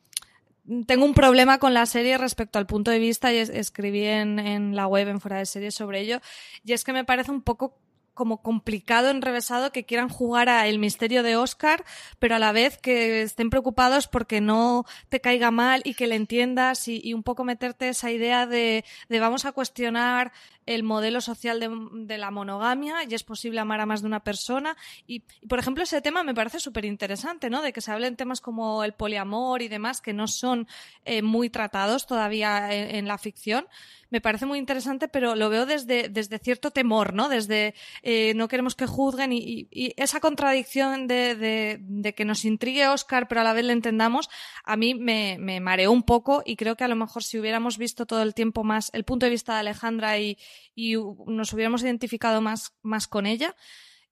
[0.88, 4.76] tengo un problema con la serie respecto al punto de vista y escribí en, en,
[4.76, 6.20] la web en fuera de serie sobre ello
[6.64, 7.78] y es que me parece un poco
[8.16, 11.86] como complicado, enrevesado, que quieran jugar a el misterio de Oscar,
[12.18, 16.16] pero a la vez que estén preocupados porque no te caiga mal y que le
[16.16, 20.32] entiendas y, y un poco meterte esa idea de, de vamos a cuestionar
[20.66, 24.76] el modelo social de, la monogamia y es posible amar a más de una persona.
[25.06, 27.62] Y, por ejemplo, ese tema me parece súper interesante, ¿no?
[27.62, 30.68] De que se hablen temas como el poliamor y demás que no son
[31.04, 33.68] eh, muy tratados todavía en, la ficción.
[34.10, 37.28] Me parece muy interesante, pero lo veo desde, desde cierto temor, ¿no?
[37.28, 43.28] Desde eh, no queremos que juzguen y, esa contradicción de, de, que nos intrigue Oscar,
[43.28, 44.30] pero a la vez le entendamos,
[44.64, 47.78] a mí me, me mareó un poco y creo que a lo mejor si hubiéramos
[47.78, 50.38] visto todo el tiempo más el punto de vista de Alejandra y,
[50.74, 50.96] y
[51.28, 53.56] nos hubiéramos identificado más, más con ella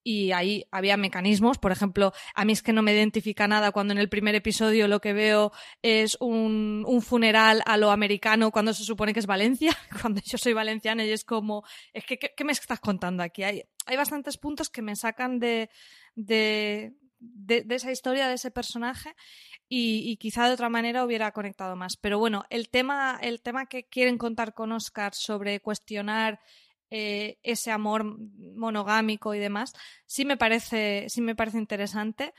[0.04, 1.58] y ahí había mecanismos.
[1.58, 4.88] Por ejemplo, a mí es que no me identifica nada cuando en el primer episodio
[4.88, 5.52] lo que veo
[5.82, 10.38] es un, un, funeral a lo americano cuando se supone que es Valencia, cuando yo
[10.38, 13.44] soy valenciana y es como, es que, ¿qué, me estás contando aquí?
[13.44, 15.70] Hay, hay bastantes puntos que me sacan de,
[16.16, 19.16] de, de, esa historia, de ese personaje
[19.70, 21.98] y, quizá de otra manera hubiera conectado más.
[21.98, 26.40] Pero bueno, el tema, el tema que quieren contar con Oscar sobre cuestionar
[26.90, 28.04] eh, ese amor
[28.56, 29.74] monogámico y demás,
[30.06, 32.34] sí me parece, sí me parece interesante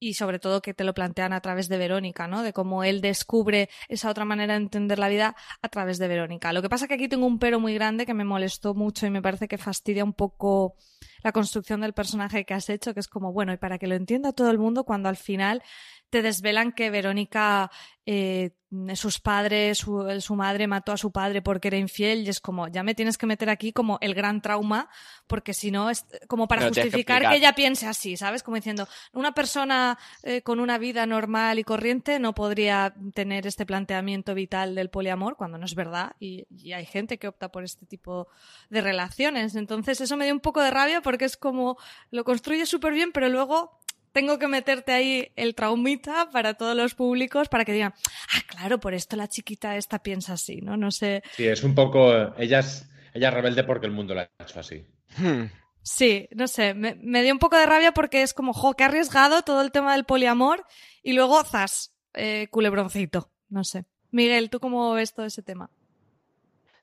[0.00, 2.42] y sobre todo que te lo plantean a través de Verónica, ¿no?
[2.42, 6.52] De cómo él descubre esa otra manera de entender la vida a través de Verónica.
[6.52, 9.06] Lo que pasa es que aquí tengo un pero muy grande que me molestó mucho
[9.06, 10.76] y me parece que fastidia un poco
[11.22, 13.94] la construcción del personaje que has hecho, que es como, bueno, y para que lo
[13.94, 15.62] entienda todo el mundo, cuando al final
[16.10, 17.70] te desvelan que Verónica,
[18.06, 18.52] eh,
[18.94, 22.82] sus padres, su, madre mató a su padre porque era infiel y es como, ya
[22.82, 24.88] me tienes que meter aquí como el gran trauma,
[25.26, 28.42] porque si no, es como para justificar que, ella piense así, ¿sabes?
[28.42, 33.64] Como diciendo, una persona eh, con una vida normal y corriente no podría tener este
[33.64, 37.64] planteamiento vital del poliamor cuando no es verdad y, y hay gente que opta por
[37.64, 38.28] este tipo
[38.68, 39.54] de relaciones.
[39.54, 41.78] Entonces eso me dio un poco de rabia porque es como,
[42.10, 43.80] lo construye súper bien, pero luego
[44.12, 47.94] tengo que meterte ahí el traumita para todos los públicos para que digan,
[48.34, 50.76] ah, claro, por esto la chiquita esta piensa así, ¿no?
[50.76, 51.22] No sé.
[51.34, 54.84] Sí, es un poco, ella es, ella rebelde porque el mundo la ha hecho así.
[55.16, 55.44] Hmm.
[55.80, 59.40] Sí, no sé, me, dio un poco de rabia porque es como, jo, que arriesgado
[59.40, 60.66] todo el tema del poliamor
[61.02, 63.86] y luego, zas, eh, culebroncito, no sé.
[64.10, 65.70] Miguel, ¿tú cómo ves todo ese tema?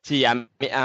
[0.07, 0.35] Sí, a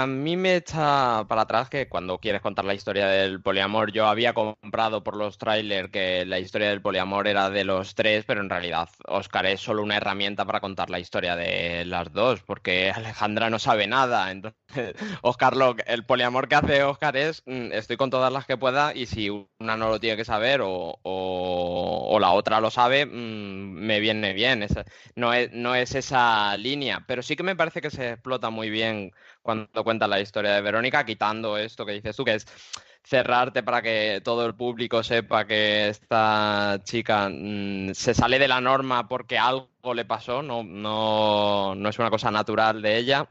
[0.07, 4.33] mí, me echa para atrás que cuando quieres contar la historia del poliamor, yo había
[4.33, 8.49] comprado por los trailers que la historia del poliamor era de los tres, pero en
[8.49, 13.51] realidad Oscar es solo una herramienta para contar la historia de las dos, porque Alejandra
[13.51, 14.31] no sabe nada.
[14.31, 14.55] Entonces,
[15.21, 18.95] Oscar, lo, el poliamor que hace Oscar es, mm, estoy con todas las que pueda
[18.95, 23.09] y si una no lo tiene que saber o, o, la otra lo sabe, mm,
[23.11, 24.65] me viene bien.
[25.15, 28.69] no, es, no es esa línea, pero sí que me parece que se explota muy
[28.71, 29.10] bien
[29.41, 32.45] cuando cuenta la historia de Verónica, quitando esto que dices tú, que es
[33.03, 38.61] cerrarte para que todo el público sepa que esta chica mm, se sale de la
[38.61, 43.29] norma porque algo le pasó, no, no, no, es una cosa natural de ella.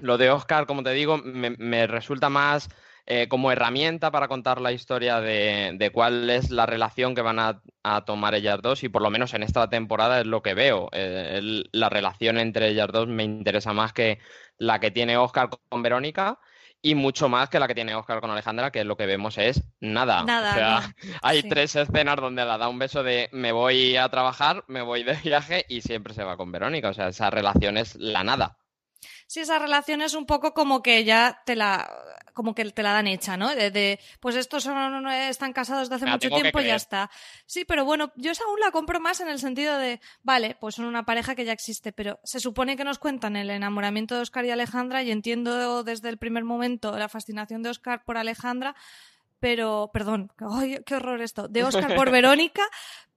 [0.00, 2.70] Lo de Oscar, como te digo, me, resulta más
[3.06, 7.60] eh, como herramienta para contar la historia de, cuál es la relación que van a,
[8.06, 10.88] tomar ellas dos y por lo menos en esta temporada es lo que veo.
[10.92, 14.18] Eh, la relación entre ellas dos me interesa más que
[14.58, 16.38] la que tiene Oscar con Verónica
[16.84, 19.62] y mucho más que la que tiene Oscar con Alejandra, que lo que vemos es
[19.80, 20.24] nada.
[20.24, 21.18] Nada, o sea, no.
[21.22, 21.48] hay Sí.
[21.48, 25.14] tres escenas donde la da un beso de me voy a trabajar, me voy de
[25.14, 26.88] viaje y siempre se va con Verónica.
[26.88, 28.58] O sea, esa relación es la nada.
[29.26, 31.88] Sí, esa relación es un poco como que ya te la
[32.32, 33.54] como que te la dan hecha, ¿no?
[33.54, 37.10] De, de, pues estos son, están casados desde hace la mucho tiempo y ya está.
[37.46, 40.76] Sí, pero bueno, yo esa aún la compro más en el sentido de, vale, pues
[40.76, 44.22] son una pareja que ya existe, pero se supone que nos cuentan el enamoramiento de
[44.22, 48.74] Oscar y Alejandra y entiendo desde el primer momento la fascinación de Oscar por Alejandra,
[49.42, 51.48] pero, perdón, ¡ay, qué horror esto!
[51.48, 52.62] De Oscar por Verónica,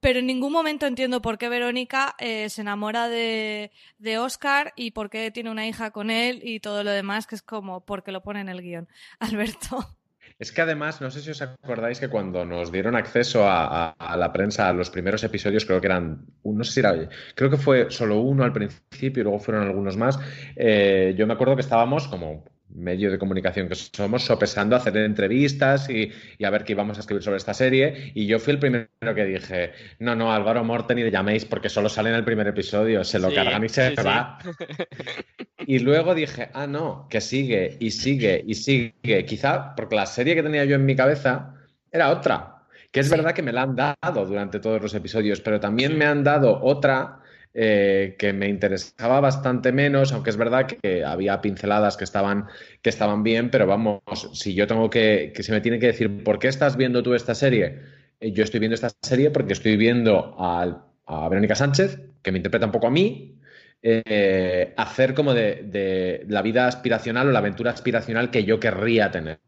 [0.00, 4.90] pero en ningún momento entiendo por qué Verónica eh, se enamora de, de Oscar y
[4.90, 8.10] por qué tiene una hija con él y todo lo demás, que es como porque
[8.10, 8.88] lo pone en el guion.
[9.20, 9.96] Alberto.
[10.40, 13.90] Es que además, no sé si os acordáis que cuando nos dieron acceso a, a-
[13.92, 17.48] a la prensa a los primeros episodios, creo que eran, no sé si era, creo
[17.48, 20.18] que fue solo uno al principio y luego fueron algunos más,
[20.56, 25.88] eh, yo me acuerdo que estábamos como medio de comunicación que somos sopesando hacer entrevistas
[25.88, 28.58] y, y a ver qué íbamos a escribir sobre esta serie y yo fui el
[28.58, 32.24] primero que dije, no, no, Álvaro Morten ni le llaméis porque solo sale en el
[32.24, 34.02] primer episodio, se lo Sí, cargan y se sí, sí.
[34.02, 34.38] va.
[35.68, 39.24] Y luego dije, ah, no, que sigue y sigue y sigue.
[39.26, 41.54] Quizá porque la serie que tenía yo en mi cabeza
[41.90, 42.52] era otra.
[42.92, 46.04] Que es verdad que me la han dado durante todos los episodios, pero también me
[46.06, 47.20] han dado otra
[47.58, 52.46] eh, que me interesaba bastante menos, aunque es verdad que había pinceladas que estaban,
[52.82, 54.02] que estaban bien, pero vamos,
[54.34, 57.14] si yo tengo que, que se me tiene que decir, ¿por qué estás viendo tú
[57.14, 57.80] esta serie?
[58.20, 62.38] Eh, Yo estoy viendo esta serie porque estoy viendo al- a Verónica Sánchez, que me
[62.38, 63.38] interpreta un poco a mí,
[63.82, 69.10] eh, hacer como de, de la vida aspiracional o la aventura aspiracional que yo querría
[69.10, 69.38] tener.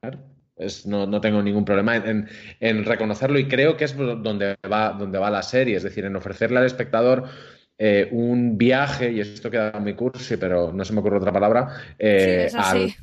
[0.57, 2.29] Es- no, no tengo ningún problema en,
[2.61, 6.17] en reconocerlo y creo que es donde va, donde va la serie, es decir, en
[6.17, 7.25] ofrecerle al espectador
[7.79, 11.69] eh, un viaje, y esto queda muy cursi, pero no se me ocurre otra palabra,
[11.99, 12.79] eh, Sí, es así.
[12.79, 12.95] al-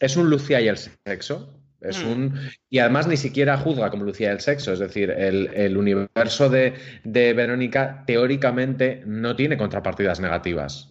[0.00, 1.52] es un Lucía y el sexo.
[1.80, 2.08] Es Mm.
[2.10, 4.72] un, y además ni siquiera juzga como Lucía y el sexo.
[4.72, 6.74] Es decir, el, el universo de,
[7.04, 10.90] de Verónica teóricamente no tiene contrapartidas negativas.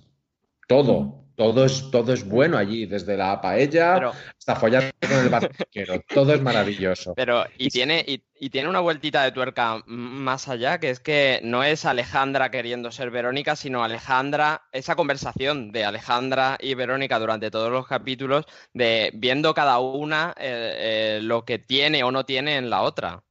[0.67, 1.24] Todo, Ujú.
[1.35, 6.01] Todo es, todo es bueno allí, desde la paella Pero, hasta follar con el barquero.
[6.13, 7.13] Todo es maravilloso.
[7.15, 11.39] pero y tiene, y, y tiene una vueltita de tuerca más allá, que es que
[11.43, 17.51] no es Alejandra queriendo ser Verónica, sino Alejandra, esa conversación de Alejandra y Verónica durante
[17.51, 22.57] todos los capítulos, de viendo cada una eh, eh, lo que tiene o no tiene
[22.57, 23.23] en la otra.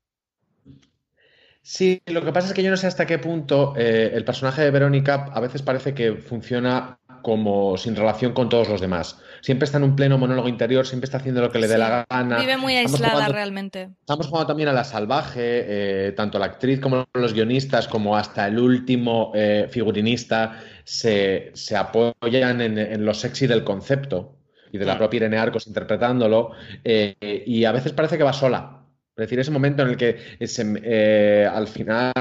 [1.66, 4.60] Sí, lo que pasa es que yo no sé hasta qué punto eh, el personaje
[4.60, 9.18] de Verónica a veces parece que funciona como sin relación con todos los demás.
[9.40, 12.06] Siempre está en un pleno monólogo interior, siempre está haciendo lo que le dé la
[12.08, 12.38] gana.
[12.38, 13.88] Vive muy Estamos aislada jugando- realmente.
[13.98, 18.46] Estamos jugando también a la salvaje, eh, tanto la actriz como los guionistas, como hasta
[18.46, 24.36] el último eh, figurinista, se, se apoyan en, en lo sexy del concepto
[24.70, 26.50] y de la propia Irene Arcos interpretándolo,
[26.84, 27.14] eh,
[27.46, 28.83] y a veces parece que va sola.
[29.16, 32.12] Es decir, ese momento en el que eh, se- eh, al final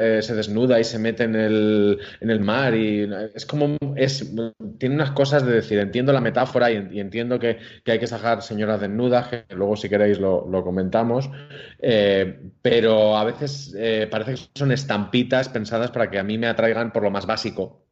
[0.00, 4.32] eh, se desnuda y se mete en el, en el mar y es como es
[4.78, 7.98] tiene unas cosas de decir, entiendo la metáfora y, en- y entiendo que, que hay
[8.00, 11.30] que sacar señoras desnudas, que luego si queréis lo, lo comentamos,
[11.78, 16.48] eh, pero a veces eh, parece que son estampitas pensadas para que a mí me
[16.48, 17.86] atraigan por lo más básico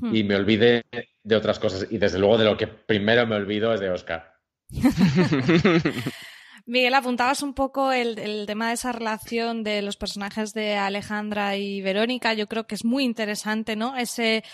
[0.00, 0.14] Hmm.
[0.14, 0.82] y me olvide
[1.24, 1.88] de otras cosas.
[1.90, 4.34] Y desde luego de lo que primero me olvido es de Oscar.
[6.70, 11.56] Miguel, apuntabas un poco el, el tema de esa relación de los personajes de Alejandra
[11.56, 12.32] y Verónica.
[12.32, 13.96] Yo creo que es muy interesante, ¿no?
[13.96, 14.44] Ese,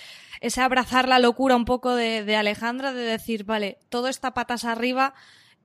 [0.41, 4.65] ese abrazar la locura un poco de, de Alejandra, de decir, vale, todo está patas
[4.65, 5.13] arriba.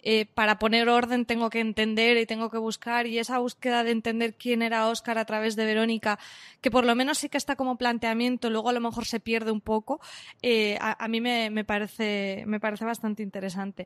[0.04, 3.92] Eh, para poner orden tengo que entender y tengo que buscar y esa búsqueda de
[3.92, 6.20] entender quién era Oscar a través de Verónica,
[6.62, 9.52] que por lo menos sí que está como planteamiento, luego a lo mejor se pierde
[9.52, 10.00] un poco,
[10.42, 13.86] eh, a, mí me, me, parece, me parece bastante interesante.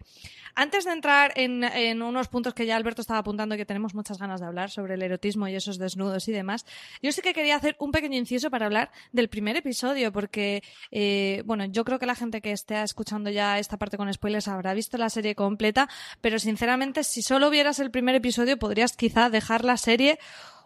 [0.55, 4.17] Antes de entrar en, en, unos puntos que ya Alberto estaba apuntando que tenemos muchas
[4.17, 6.65] ganas de hablar sobre el erotismo y esos desnudos y demás,
[7.01, 11.43] yo sí que quería hacer un pequeño inciso para hablar del primer episodio, porque, eh,
[11.45, 14.73] bueno, yo creo que la gente que esté escuchando ya esta parte con spoilers habrá
[14.73, 15.89] visto la serie completa,
[16.21, 20.19] pero sinceramente, si solo vieras el primer episodio, podrías quizá dejar la serie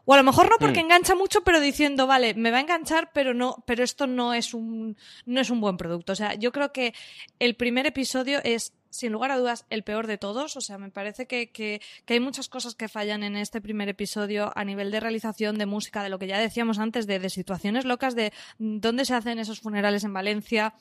[0.06, 0.86] o a lo mejor no porque mm.
[0.86, 4.56] engancha mucho, pero diciendo, vale, me va a enganchar, pero no, pero esto no es
[4.56, 4.98] un,
[5.28, 6.14] no es un buen producto.
[6.14, 6.96] O sea, yo creo que
[7.38, 10.58] el primer episodio es sin lugar a dudas, el peor de todos.
[10.58, 13.90] O sea, me parece que, que, que, hay muchas cosas que fallan en este primer
[13.90, 17.30] episodio a nivel de realización, de música, de lo que ya decíamos antes, de, de
[17.30, 20.74] situaciones locas, de dónde se hacen esos funerales en Valencia.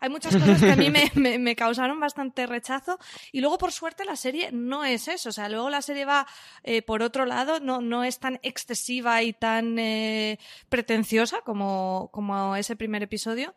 [0.00, 2.98] Hay muchas cosas que a mí me, me, me, causaron bastante rechazo.
[3.32, 5.30] Y luego, por suerte, la serie no es eso.
[5.30, 6.26] O sea, luego la serie va
[6.62, 10.38] eh, por otro lado, no, no es tan excesiva y tan eh,
[10.68, 13.54] pretenciosa como, como ese primer episodio.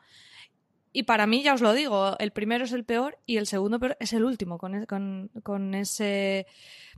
[0.92, 3.80] Y para mí, ya os lo digo, el primero es el peor y el segundo
[3.80, 6.48] peor es el último, con, con, con ese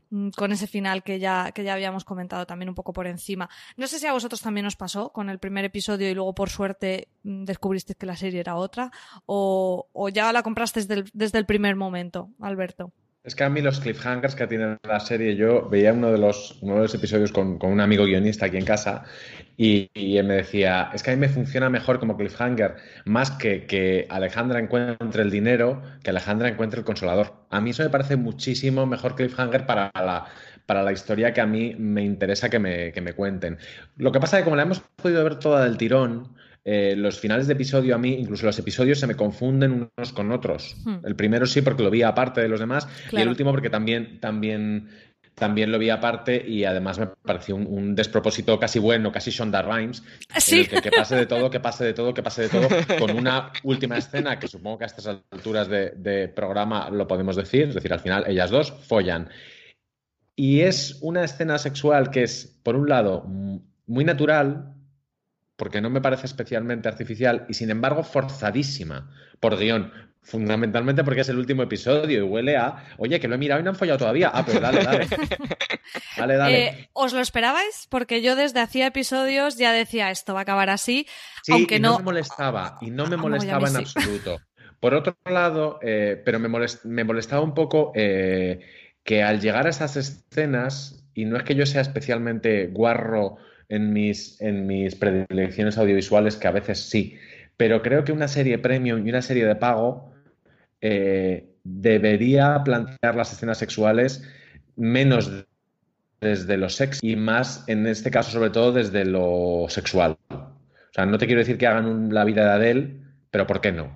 [0.09, 3.49] mm, con ese final que ya, que ya habíamos comentado también un poco por encima.
[3.75, 6.49] No sé si a vosotros también os pasó con el primer episodio y luego por
[6.49, 8.91] suerte mm, descubristeis que la serie era otra
[9.25, 12.93] o, o ya la compraste desde desde el primer momento, Alberto.
[13.24, 16.57] Es que a mí los cliffhangers que tiene la serie, yo veía uno de los,
[16.61, 19.03] uno de los episodios con, con un amigo guionista aquí en casa
[19.57, 23.67] y, él me decía, es que a mí me funciona mejor como cliffhanger, más que
[23.67, 27.45] que Alejandra encuentre el dinero, que Alejandra encuentre el consolador.
[27.51, 30.26] A mí eso me parece muchísimo mejor cliffhanger para la,
[30.65, 33.59] para la historia que a mí me interesa que me, que me cuenten.
[33.97, 37.20] Lo que pasa es que como la hemos podido ver toda del tirón, eh, los
[37.20, 40.76] finales de episodio a mí, incluso los episodios se me confunden unos con otros.
[40.86, 40.97] Hmm.
[41.03, 43.18] El primero sí porque lo vi aparte de los demás claro.
[43.18, 44.89] y el último porque también, también,
[45.34, 49.64] también lo vi aparte y además me pareció un, un despropósito casi bueno, casi Shonda
[49.64, 50.03] Rhimes.
[50.38, 50.68] ¿Sí?
[50.68, 52.68] Que, que, pase de todo, que pase de todo, que pase de todo,
[52.99, 57.36] con una última escena que supongo que a estas alturas de, de programa lo podemos
[57.36, 59.30] decir, es decir, al final ellas dos follan.
[60.36, 63.26] Y es una escena sexual que es, por un lado,
[63.88, 64.76] muy natural,
[65.62, 69.93] porque no me parece especialmente artificial y sin embargo forzadísima por guion.
[70.24, 73.64] Fundamentalmente porque es el último episodio y huele a, oye, que lo he mirado y
[73.64, 74.32] no han follado todavía.
[74.34, 75.07] Ah, pues dale, dale.
[76.18, 76.66] dale, dale.
[76.66, 77.86] Eh, ¿Os lo esperabais?
[77.91, 81.05] Porque yo desde hacía episodios ya decía esto va a acabar así.
[81.43, 81.91] Sí, aunque y no...
[81.91, 83.82] no me molestaba, y no me Ah, molestaba en sí.
[83.82, 84.39] absoluto.
[84.80, 88.62] Por otro lado, eh, pero me, molest me, molestaba un poco eh,
[89.03, 93.38] que al llegar a esas escenas, y no es que yo sea especialmente guarro
[93.72, 97.17] en mis, en mis predilecciones audiovisuales, que a veces sí,
[97.55, 100.13] pero creo que una serie premium y una serie de pago
[100.82, 104.28] eh, debería plantear las escenas sexuales
[104.76, 105.32] menos
[106.19, 110.17] desde lo sexy y más, en este caso, sobre todo desde lo sexual.
[110.30, 112.97] O sea, no te quiero decir que hagan la vida de Adele,
[113.32, 113.95] pero ¿por qué no?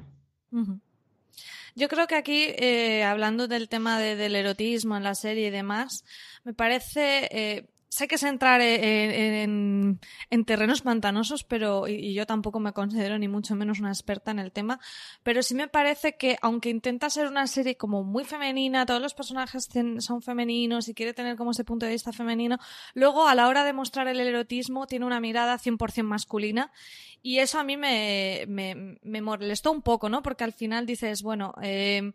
[1.76, 5.52] Yo creo que aquí, eh, hablando del tema de, del erotismo en la serie y
[5.52, 6.06] demás,
[6.46, 7.66] me parece eh,
[7.96, 12.74] sé que es entrar en, en, en terrenos pantanosos, pero y, y, yo tampoco me
[12.74, 14.82] considero ni mucho menos una experta en el tema,
[15.24, 19.14] pero sí me parece que aunque intenta ser una serie como muy femenina, todos los
[19.14, 19.70] personajes
[20.00, 22.58] son femeninos y quiere tener como ese punto de vista femenino,
[22.96, 26.74] luego a la hora de mostrar el erotismo tiene una mirada 100% masculina
[27.22, 30.22] y eso a mí me, me, me molestó un poco, ¿no?
[30.22, 32.12] Porque al final dices, bueno, eh,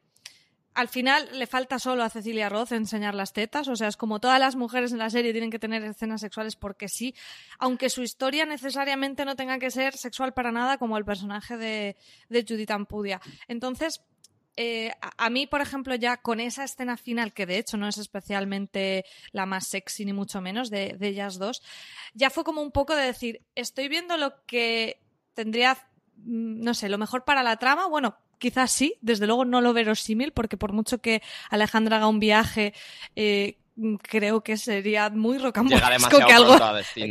[0.75, 4.21] al final le falta solo a Cecilia Roth enseñar las tetas, o sea, es como
[4.21, 7.15] todas las mujeres en la serie tienen que tener escenas sexuales porque sí,
[7.59, 11.97] aunque su historia necesariamente no tenga que ser sexual para nada, como el personaje de,
[12.31, 13.21] Judith Ampudia.
[13.49, 14.03] Entonces,
[14.57, 17.89] eh, a, a, mí, por ejemplo, ya con esa escena final, que de hecho no
[17.89, 21.63] es especialmente la más sexy ni mucho menos de, de ellas dos,
[22.15, 25.01] ya fue como un poco de decir, estoy viendo lo que
[25.35, 25.75] tendría,
[26.17, 29.73] mm, no sé, lo mejor para la trama, bueno, quizás sí, desde luego no lo
[29.73, 32.75] verosímil, porque por mucho que Alejandra haga un viaje,
[33.15, 33.59] eh,
[34.03, 36.59] creo que sería muy rocambolesco que algo,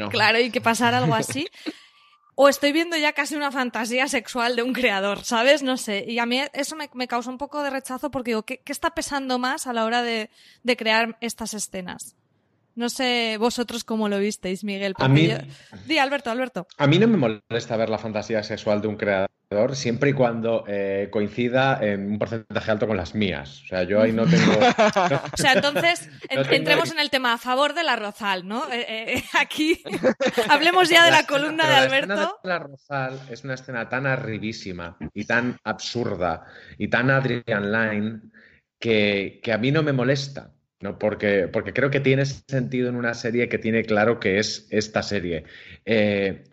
[0.10, 1.48] claro, y que pasara algo así.
[2.42, 5.62] o estoy viendo ya casi una fantasía sexual de un creador, ¿sabes?
[5.62, 6.06] No sé.
[6.08, 8.72] Y a mí eso me, me causa un poco de rechazo porque digo, ¿qué, ¿qué,
[8.72, 10.30] está pesando más a la hora de,
[10.64, 12.16] de crear estas escenas?
[12.80, 14.94] No sé vosotros cómo lo visteis, Miguel.
[14.96, 15.28] A mí...
[15.28, 15.36] Yo...
[15.86, 16.66] Di, Alberto, Alberto.
[16.78, 19.30] A mí no me molesta ver la fantasía sexual de un creador
[19.74, 23.64] siempre y cuando eh, coincida en un porcentaje alto con las mías.
[23.64, 24.54] O sea, yo ahí no tengo.
[25.10, 28.72] No, o sea, entonces no entremos en el tema a favor de la Rosal, ¿no?
[28.72, 28.86] Eh,
[29.18, 29.84] eh, aquí
[30.50, 32.16] hablemos ya de la, la columna de Alberto.
[32.16, 36.46] La, de la Rosal es una escena tan arribísima y tan absurda
[36.78, 38.22] y tan Adrian Line
[38.80, 40.54] que, que a mí no me molesta.
[40.82, 40.98] ¿No?
[40.98, 45.04] Porque, porque creo que tiene sentido en una serie que tiene claro que es esta
[45.04, 45.44] serie.
[45.86, 46.44] Eh,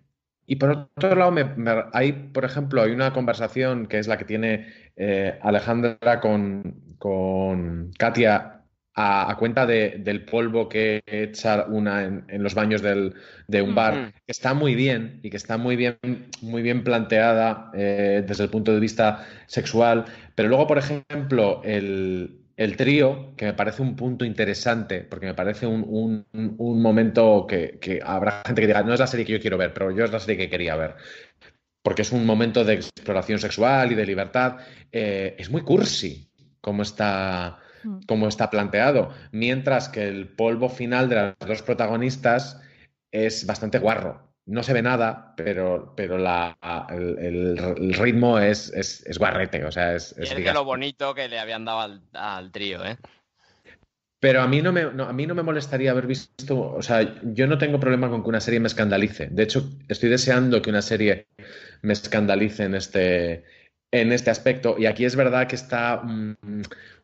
[0.47, 4.17] y por otro lado, me, me, hay, por ejemplo, hay una conversación que es la
[4.17, 4.67] que tiene
[4.97, 8.63] eh, Alejandra con, con Katia
[8.95, 13.15] a, a cuenta de, del polvo que echa una en, en los baños del,
[13.47, 14.13] de un bar, uh -huh.
[14.13, 15.99] que está muy bien y que está muy bien,
[16.41, 20.05] muy bien planteada eh, desde el punto de vista sexual.
[20.35, 25.35] Pero luego, por ejemplo, el, el trío, que me parece un punto interesante, porque me
[25.35, 26.27] parece un, un,
[26.59, 29.59] un momento que, que, habrá gente que diga, no es la serie que yo quiero
[29.59, 30.97] ver, pero yo es la serie que quería ver.
[31.83, 34.57] Porque es un momento de exploración sexual y de libertad.
[34.91, 36.31] Eh, es muy cursi
[36.61, 37.59] como está,
[38.07, 39.11] como está planteado.
[39.33, 42.61] Mientras que el polvo final de las dos protagonistas
[43.13, 46.57] es bastante guarro no se ve nada, pero, pero la,
[46.91, 50.13] el, ritmo es, es, es, guarrete, o sea, es...
[50.19, 52.97] es, es de lo bonito que le habían dado al, al trío, ¿eh?
[54.19, 57.21] Pero a mí, no me, no, a mí no me molestaría haber visto, o sea,
[57.23, 59.29] yo no tengo problema con que una serie me escandalice.
[59.31, 61.29] De hecho, estoy deseando que una serie
[61.83, 63.45] me escandalice en este,
[64.01, 64.77] en este aspecto.
[64.79, 66.37] Y aquí es verdad que está mm,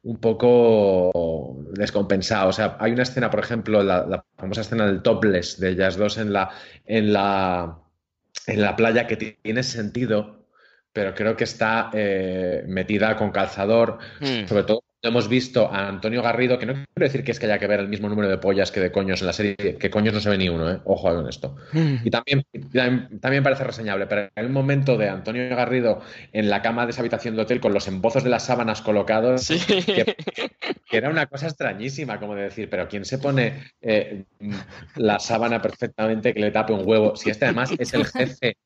[0.04, 2.48] un poco descompensado.
[2.48, 6.18] O sea, hay una escena, por ejemplo, la, famosa escena del topless de ellas dos
[6.18, 6.50] en la,
[6.86, 7.78] en la,
[8.46, 10.46] en la playa que tiene sentido,
[10.92, 14.46] pero creo que está eh, metida con calzador, hmm.
[14.46, 17.58] sobre todo hemos visto a Antonio Garrido, que no quiero decir que es que haya
[17.58, 20.14] que ver el mismo número de pollas que de coños en la serie, que coños
[20.14, 20.80] no se ve ni uno, ¿eh?
[20.84, 21.56] ojo con esto.
[21.72, 21.96] Mm.
[22.04, 22.44] Y también,
[23.20, 26.00] también parece reseñable, pero en el momento de Antonio Garrido
[26.32, 29.48] en la cama de esa habitación de hotel con los embozos de las sábanas colocados,
[29.48, 30.16] que,
[30.90, 34.24] era una cosa extrañísima, como de decir, pero ¿quién se pone eh,
[34.96, 37.16] la sábana perfectamente que le tape un huevo?
[37.16, 38.56] Si este además es el jefe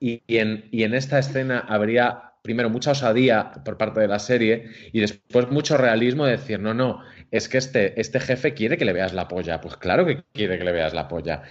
[0.00, 5.50] y, en, esta escena habría primero mucha osadía por parte de la serie y después
[5.50, 9.14] mucho realismo de decir, no, no, es que este, este jefe quiere que le veas
[9.14, 9.60] la polla.
[9.60, 11.42] Pues claro que quiere que le veas la polla.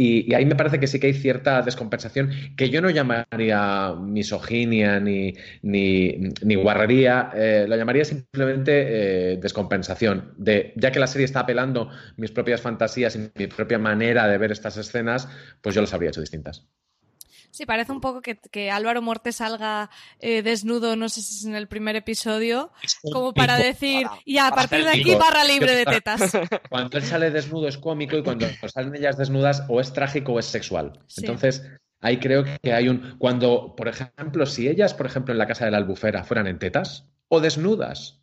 [0.00, 5.00] Y, ahí me parece que sí que hay cierta descompensación que yo no llamaría misoginia
[5.00, 10.34] ni, ni, guarrería, eh, lo llamaría simplemente eh, descompensación.
[10.36, 14.38] De, ya que la serie está apelando mis propias fantasías y mi propia manera de
[14.38, 15.28] ver estas escenas,
[15.62, 16.68] pues yo las habría hecho distintas.
[17.50, 19.90] Sí, parece un poco que, Álvaro Morte salga
[20.20, 22.70] eh, desnudo, no sé si es en el primer episodio,
[23.12, 26.32] como para decir, y a partir de aquí barra libre de tetas.
[26.70, 30.38] Cuando él sale desnudo es cómico y cuando salen ellas desnudas o es trágico o
[30.38, 31.00] es sexual.
[31.16, 31.68] Entonces,
[32.00, 33.16] ahí creo que hay un...
[33.18, 36.58] Cuando, por ejemplo, si ellas, por ejemplo, en la casa de la albufera fueran en
[36.58, 38.20] tetas o desnudas,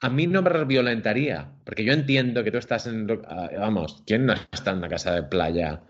[0.00, 3.06] a mí no me violentaría, porque yo entiendo que tú estás en...
[3.28, 5.82] Ah, vamos, ¿quién no está en la casa de playa?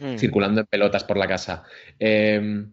[0.00, 0.18] Mm.
[0.18, 1.64] circulando en pelotas por la casa.
[1.98, 2.72] Em,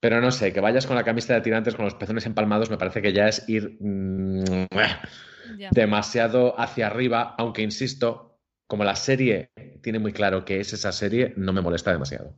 [0.00, 2.76] pero no sé, que vayas con la camisa de tirantes con los pezones empalmados me
[2.76, 4.66] parece que ya es ir mm,
[5.70, 9.50] demasiado hacia arriba, aunque insisto, como la serie
[9.82, 12.34] tiene muy claro que es esa serie, no me molesta demasiado.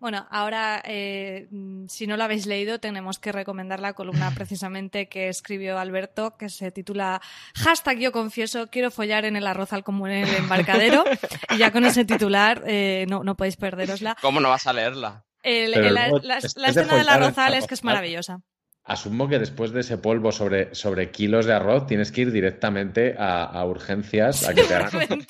[0.00, 1.48] Bueno, ahora, eh,
[1.88, 6.48] si no lo habéis leído, tenemos que recomendar la columna precisamente que escribió Alberto, que
[6.48, 7.20] se titula
[7.56, 11.04] Hashtag yo confieso, quiero follar en el arroz al común en el embarcadero.
[11.54, 14.16] y ya con ese titular eh, no, no podéis perderosla.
[14.20, 15.24] ¿Cómo no vas a leerla?
[15.44, 18.40] la, escena del arrozal es que es maravillosa.
[18.84, 23.14] Asumo que después de ese polvo sobre, sobre kilos de arroz tienes que ir directamente
[23.18, 25.26] a, urgencias a que te hagan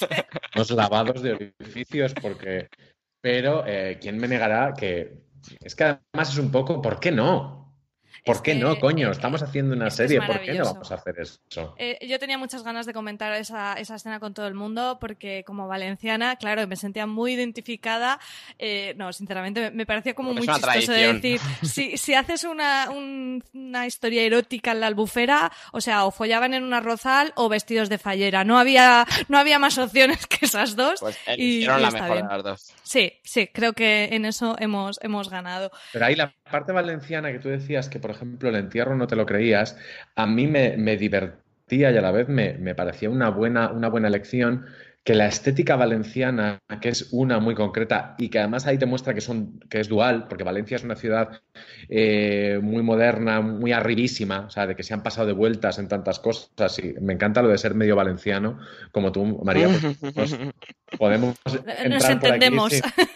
[0.54, 2.68] los lavados de orificios porque
[3.20, 5.22] pero, eh, ¿quién me negará que
[5.60, 7.67] es que además es un poco, ¿por qué no?
[8.24, 9.10] ¿Por qué no, coño?
[9.10, 11.74] Estamos haciendo una serie, ¿por qué no vamos a hacer eso?
[11.78, 15.68] Eh, yo tenía muchas ganas de comentar esa, escena con todo el mundo porque como
[15.68, 18.20] valenciana, claro, me sentía muy identificada.
[18.58, 23.86] Eh, no, sinceramente, me, parecía como muy chistoso de decir, si, si haces una, una,
[23.86, 27.98] historia erótica en la albufera, o sea, o follaban en una rozal o vestidos de
[27.98, 28.44] fallera.
[28.44, 31.00] No había, no había más opciones que esas dos.
[31.00, 32.74] Pues y, la mejor de las dos.
[32.82, 35.70] Sí, sí, creo que en eso hemos, hemos ganado.
[35.92, 39.16] Pero ahí la parte valenciana que tú decías que, por ejemplo, el entierro no te
[39.16, 39.76] lo creías,
[40.16, 44.08] a mí me, divertía y a la vez me, me parecía una buena, una buena
[44.08, 44.64] elección
[45.04, 49.14] que la estética valenciana, que es una muy concreta y que además ahí te muestra
[49.14, 51.40] que, son, que es dual, porque Valencia es una ciudad
[51.88, 55.88] eh, muy moderna, muy arribísima, o sea, de que se han pasado de vueltas en
[55.88, 58.58] tantas cosas y me encanta lo de ser medio valenciano,
[58.92, 59.68] como tú, María.
[60.14, 60.36] Pues,
[60.98, 61.36] podemos
[61.66, 62.50] entrar Por aquí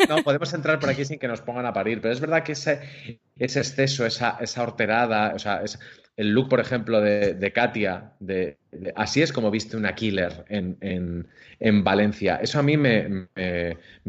[0.08, 2.52] no, podemos entrar por aquí sin que nos pongan a parir, pero es verdad que
[2.52, 5.78] ese, ese exceso, esa, esa horterada, o sea, es,
[6.16, 8.58] el look, por ejemplo, de, Katia, de,
[8.96, 12.36] así es como viste una killer en, Valencia.
[12.36, 13.28] Eso a mí me,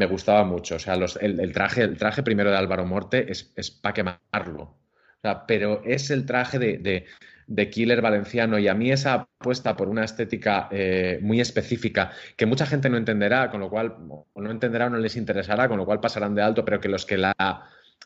[0.09, 0.75] gustaba mucho.
[0.75, 4.77] O sea, el, traje, el traje primero de Álvaro Morte es, es para quemarlo.
[5.47, 10.67] pero es el traje de, killer valenciano y a mí esa apuesta por una estética
[10.71, 13.95] eh, muy específica que mucha gente no entenderá, con lo cual
[14.33, 16.89] o no entenderá o no les interesará, con lo cual pasarán de alto, pero que
[16.89, 17.33] los que la,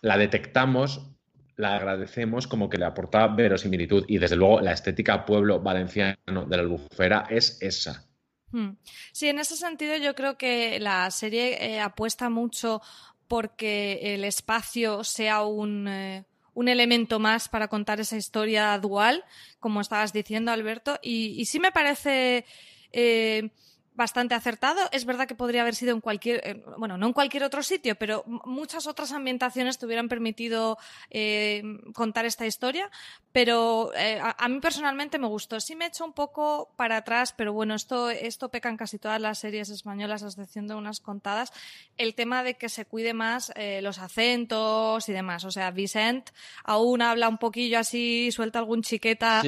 [0.01, 1.16] la detectamos
[1.57, 6.55] la agradecemos como que le aporta verosimilitud y desde luego la estética pueblo valenciano de
[6.55, 8.05] la albufera es esa.
[8.51, 8.77] Hmm.
[9.11, 12.81] Sí, en ese sentido yo creo que la serie eh, apuesta mucho
[13.27, 19.25] porque el espacio sea un, eh, un, elemento más para contar esa historia dual,
[19.59, 22.45] como estabas diciendo, Alberto, y, sí me parece...
[22.93, 23.49] Eh,
[23.97, 24.79] bastante acertado.
[24.91, 28.23] Es verdad que podría haber sido en cualquier, bueno, no en cualquier otro sitio, pero
[28.45, 30.77] muchas otras ambientaciones te hubieran permitido
[31.09, 32.89] eh, contar esta historia.
[33.31, 35.59] Pero eh, a, mí personalmente me gustó.
[35.59, 38.99] Sí me he hecho un poco para atrás, pero bueno, esto, esto peca en casi
[38.99, 41.51] todas las series españolas, a excepción de unas contadas,
[41.97, 45.43] el tema de que se cuide más eh, los acentos y demás.
[45.43, 46.29] O sea, Vicent
[46.63, 49.41] aún habla un poquillo así, suelta algún chiqueta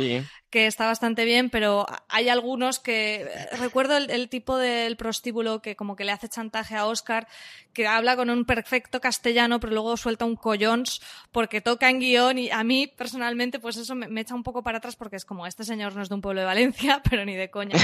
[0.49, 3.29] que está bastante bien, pero hay algunos que.
[3.59, 7.27] Recuerdo el, tipo del prostíbulo que como que le hace chantaje a Oscar,
[7.73, 12.37] que habla con un perfecto castellano, pero luego suelta un collons porque toca en guion
[12.39, 15.45] y a mí personalmente, pues eso me, echa un poco para atrás porque es como
[15.45, 17.77] este señor no es de un pueblo de Valencia, pero ni de coña.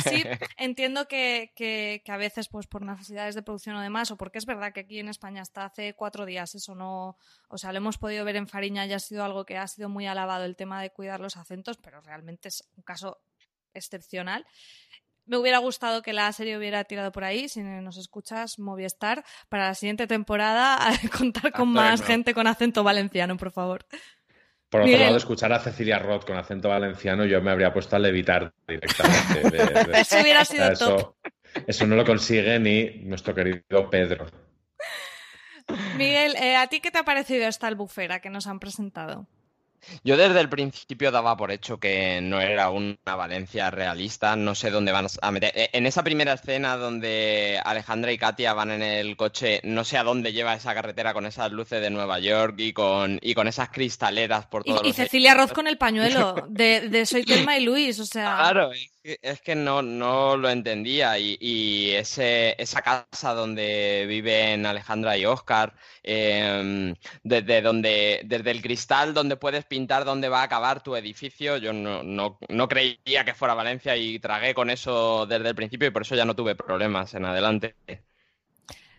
[0.00, 0.24] Sí,
[0.56, 4.38] entiendo que, que, que a veces, pues por necesidades de producción o demás, o porque
[4.38, 7.16] es verdad que aquí en España hasta hace cuatro días eso no.
[7.48, 9.88] O sea, lo hemos podido ver en Fariña y ha sido algo que ha sido
[9.88, 13.18] muy alabado el tema de cuidar los acentos, pero realmente es un caso
[13.74, 14.46] excepcional.
[15.26, 19.68] Me hubiera gustado que la serie hubiera tirado por ahí, si nos escuchas, Movistar, para
[19.68, 20.78] la siguiente temporada
[21.18, 23.84] contar con más gente con acento valenciano, por favor.
[24.70, 27.98] Por otro lado, escuchar a Cecilia Roth con acento valenciano, yo me habría puesto a
[27.98, 29.98] levitar directamente.
[30.00, 31.14] eso hubiera sido top.
[31.66, 34.26] Eso no lo consigue ni nuestro querido Pedro.
[35.96, 39.26] Miguel, eh, ¿a ti qué te ha parecido esta albufera que nos han presentado?
[40.04, 44.70] Yo desde el principio daba por hecho que no era una Valencia realista, no sé
[44.70, 45.52] dónde van a meter.
[45.54, 49.98] E, en esa primera escena donde Alejandra y Katia van en el coche, no sé
[49.98, 53.48] a dónde lleva esa carretera con esas luces de Nueva York y con, y con
[53.48, 54.82] esas cristaleras por todo.
[54.84, 58.36] Y, y Cecilia Roth con el pañuelo de, de Soy Telma y Luis, o sea.
[58.36, 58.90] Claro, es
[59.42, 66.94] que no, no lo entendía y, ese, esa casa donde viven Alejandra y Oscar, em,
[67.22, 71.72] desde, donde, desde el cristal donde puedes pintar dónde va a acabar tu edificio, yo
[71.72, 75.90] no, no, no, creía que fuera Valencia y tragué con eso desde el principio y
[75.90, 77.74] por eso ya no tuve problemas en adelante.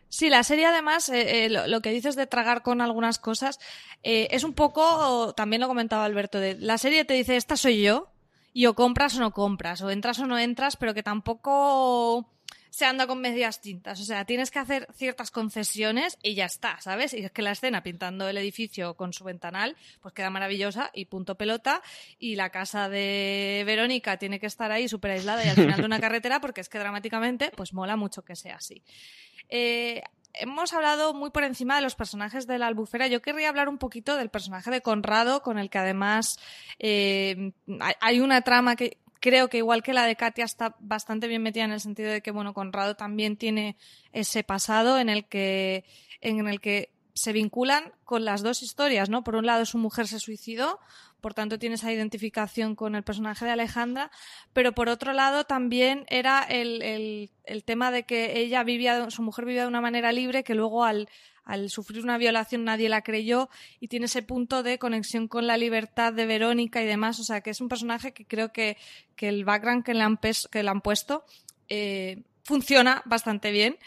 [0.10, 3.60] Sí, la serie además, eh, eh, lo, que dices de tragar con algunas cosas,
[4.02, 7.84] eh, es un poco, también lo comentaba Alberto, de, la serie te dice, esta soy
[7.84, 8.10] yo,
[8.54, 12.30] y o compras o no compras, o entras o no entras, pero que tampoco
[12.70, 14.00] se anda con medias tintas.
[14.00, 17.14] O sea, tienes que hacer ciertas concesiones y ya está, ¿sabes?
[17.14, 21.06] Y es que la escena pintando el edificio con su ventanal, pues queda maravillosa y
[21.06, 21.82] punto pelota.
[22.20, 25.86] Y la casa de Verónica tiene que estar ahí súper aislada y al final de
[25.86, 28.84] una carretera porque es que dramáticamente, pues mola mucho que sea así.
[29.50, 33.08] Eh, hemos hablado muy por encima de los personajes de la albufera.
[33.08, 36.38] Yo querría hablar un poquito del personaje de Conrado, con el que además
[36.80, 37.52] eh,
[38.00, 41.66] hay una trama que creo que igual que la de Katia está bastante bien metida
[41.66, 43.76] en el sentido de que, bueno, Conrado también tiene
[44.14, 45.84] ese pasado en el que,
[46.22, 46.90] en el que
[47.20, 49.24] se vinculan con las dos historias, ¿no?
[49.24, 50.80] Por un lado, su mujer se suicidó,
[51.20, 54.10] por tanto tiene esa identificación con el personaje de Alejandra,
[54.54, 59.44] pero por otro lado también era el, el, tema de que ella vivía, su mujer
[59.44, 61.10] vivía de una manera libre, que luego al,
[61.44, 63.50] al sufrir una violación nadie la creyó
[63.82, 67.42] y tiene ese punto de conexión con la libertad de Verónica y demás, o sea
[67.42, 68.78] que es un personaje que creo que,
[69.18, 71.26] que el background que le han, que le han puesto
[71.68, 73.78] eh, funciona bastante bien.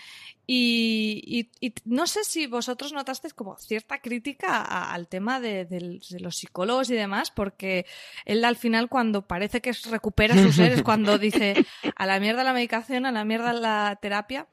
[0.44, 1.50] Y,
[1.84, 7.30] no sé si vosotros notasteis como cierta crítica al tema de, los psicólogos y demás,
[7.30, 7.86] porque
[8.24, 11.64] él al final cuando parece que recupera sus seres, cuando dice
[11.96, 14.48] a la mierda la medicación, a la mierda la terapia,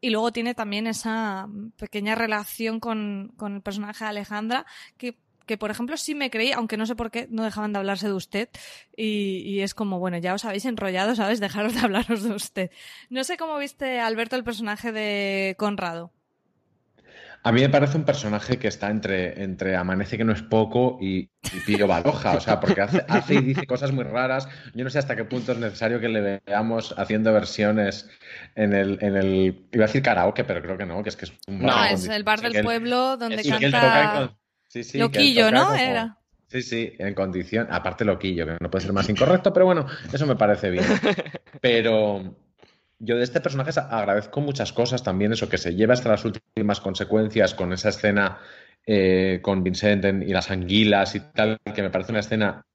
[0.00, 4.66] y luego tiene también esa pequeña relación con, con el personaje de Alejandra,
[4.96, 7.78] que que por ejemplo sí me creí, aunque no sé por qué no dejaban de
[7.78, 8.48] hablarse de usted
[8.96, 11.40] y, es como, bueno, ya os habéis enrollado, ¿sabes?
[11.40, 12.70] Dejaros de hablaros de usted.
[13.10, 16.12] No sé cómo viste, Alberto, el personaje de Conrado.
[17.46, 20.96] A mí me parece un personaje que está entre, entre Amanece que no es poco
[20.98, 24.48] y, y Pillo Baloja, o sea, porque hace, hace, y dice cosas muy raras.
[24.72, 28.08] Yo no sé hasta qué punto es necesario que le veamos haciendo versiones
[28.54, 31.26] en el, en el iba a decir karaoke, pero creo que no, que es que
[31.26, 31.76] es un bar.
[31.76, 34.34] No, es el bar del pueblo donde canta...
[34.74, 35.72] Sí, sí, loquillo, ¿no?
[35.72, 36.18] Era.
[36.48, 37.68] Sí, sí, en condición.
[37.70, 40.84] Aparte, loquillo, que no puede ser más incorrecto, pero bueno, eso me parece bien.
[41.60, 42.34] Pero
[42.98, 46.80] yo de este personaje agradezco muchas cosas también, eso que se lleva hasta las últimas
[46.80, 48.40] consecuencias con esa escena
[48.84, 52.66] eh, con Vincent y las anguilas y tal, que me parece una escena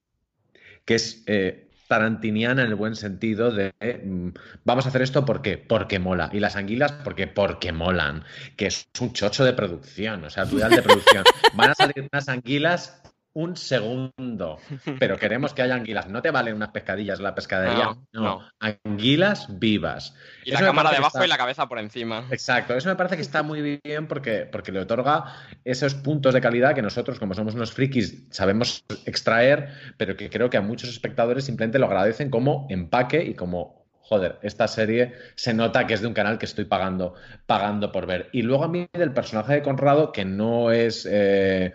[0.85, 4.29] que es eh, tarantiniana en el buen sentido de mm,
[4.63, 6.29] vamos a hacer esto porque porque mola.
[6.31, 8.23] Y las anguilas porque porque molan
[8.55, 11.23] que es un chocho de producción o sea dudas de producción.
[11.55, 13.01] Van a salir unas anguilas
[13.33, 14.57] un segundo.
[14.99, 16.07] Pero queremos que haya anguilas.
[16.07, 17.95] No te valen unas pescadillas en la pescadería.
[18.11, 20.15] No, anguilas vivas.
[20.45, 22.27] Y la cámara debajo y la cabeza por encima.
[22.31, 22.75] Exacto.
[22.75, 25.25] Eso me parece que está muy bien porque, porque le otorga
[25.63, 30.49] esos puntos de calidad que nosotros, como somos unos frikis, sabemos extraer, pero que creo
[30.49, 35.53] que a muchos espectadores simplemente lo agradecen como empaque y como joder, esta serie se
[35.53, 37.13] nota que es de un canal que estoy pagando,
[37.45, 38.29] pagando por ver.
[38.31, 41.73] Y luego a mí del personaje de Conrado, que no es eh,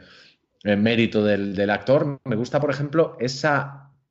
[0.65, 2.21] mérito del, actor.
[2.25, 3.49] Me gusta, por ejemplo, ese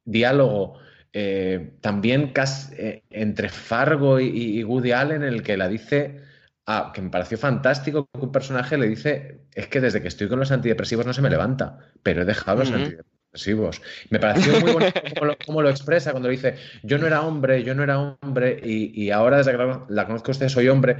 [0.05, 0.77] diálogo
[1.11, 6.21] eh, también casi, eh, entre Fargo y, Woody Allen, en el que la dice,
[6.67, 10.27] ah, que me pareció fantástico que un personaje le dice, es que desde que estoy
[10.27, 13.81] con los antidepresivos no se me levanta, pero he dejado los antidepresivos.
[14.11, 14.93] Me pareció muy bonito
[15.45, 19.37] cómo lo, expresa cuando dice, yo no era hombre, yo no era hombre, y, ahora
[19.37, 19.57] desde que
[19.89, 20.97] la, conozco usted soy hombre.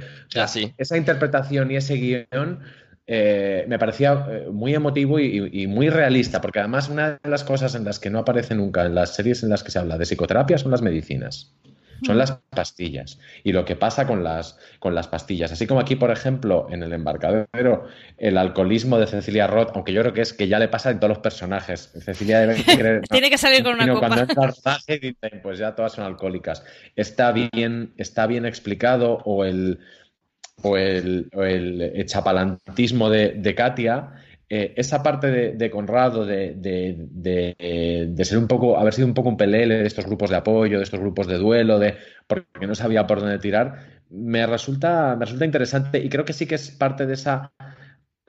[0.78, 2.60] Esa interpretación y ese guion
[3.06, 7.74] eh, me parecía eh, muy emotivo y, muy realista, porque además una de las cosas
[7.74, 10.06] en las que no aparece nunca en las series en las que se habla de
[10.06, 11.54] psicoterapia son las medicinas.
[12.04, 15.52] Son las pastillas y lo que pasa con las, con las pastillas.
[15.52, 17.86] Así como aquí, por ejemplo, en el embarcadero,
[18.18, 20.98] el alcoholismo de Cecilia Roth, aunque yo creo que es que ya le pasa en
[20.98, 21.92] todos los personajes.
[22.04, 22.56] Cecilia debe
[23.10, 24.08] Tiene que salir con una copa.
[24.08, 26.64] Cuando entra al dicen, pues ya todas son alcohólicas.
[26.96, 29.78] Está bien, está bien explicado o el
[30.62, 34.12] o el, el chapalantismo de, Katia,
[34.48, 39.36] eh, esa parte de, Conrado, de, de, ser un poco, haber sido un poco un
[39.36, 41.96] pelele de estos grupos de apoyo, de estos grupos de duelo, de
[42.26, 46.46] porque no sabía por dónde tirar, me resulta, me resulta interesante y creo que sí
[46.46, 47.52] que es parte de esa,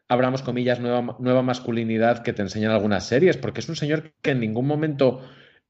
[0.07, 4.31] abramos comillas, nueva, nueva masculinidad que te enseñan algunas series, porque es un señor que
[4.31, 5.21] en ningún momento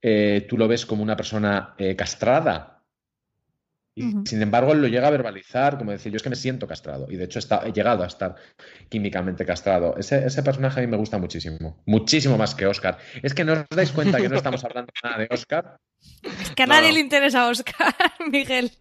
[0.02, 2.75] eh, tú lo ves como una persona eh, castrada,
[3.96, 6.68] y, Sin embargo, él lo llega a verbalizar, como decir, yo es que me siento
[6.68, 7.08] castrado.
[7.10, 8.36] Y de hecho está, he llegado a estar
[8.90, 9.96] químicamente castrado.
[9.98, 11.82] Ese, ese, personaje a mí me gusta muchísimo.
[11.86, 12.98] Muchísimo más que Oscar.
[13.24, 15.78] Es que no os dais cuenta que no estamos hablando nada de Oscar.
[16.42, 17.96] Es que a nadie le interesa Oscar,
[18.32, 18.72] Miguel.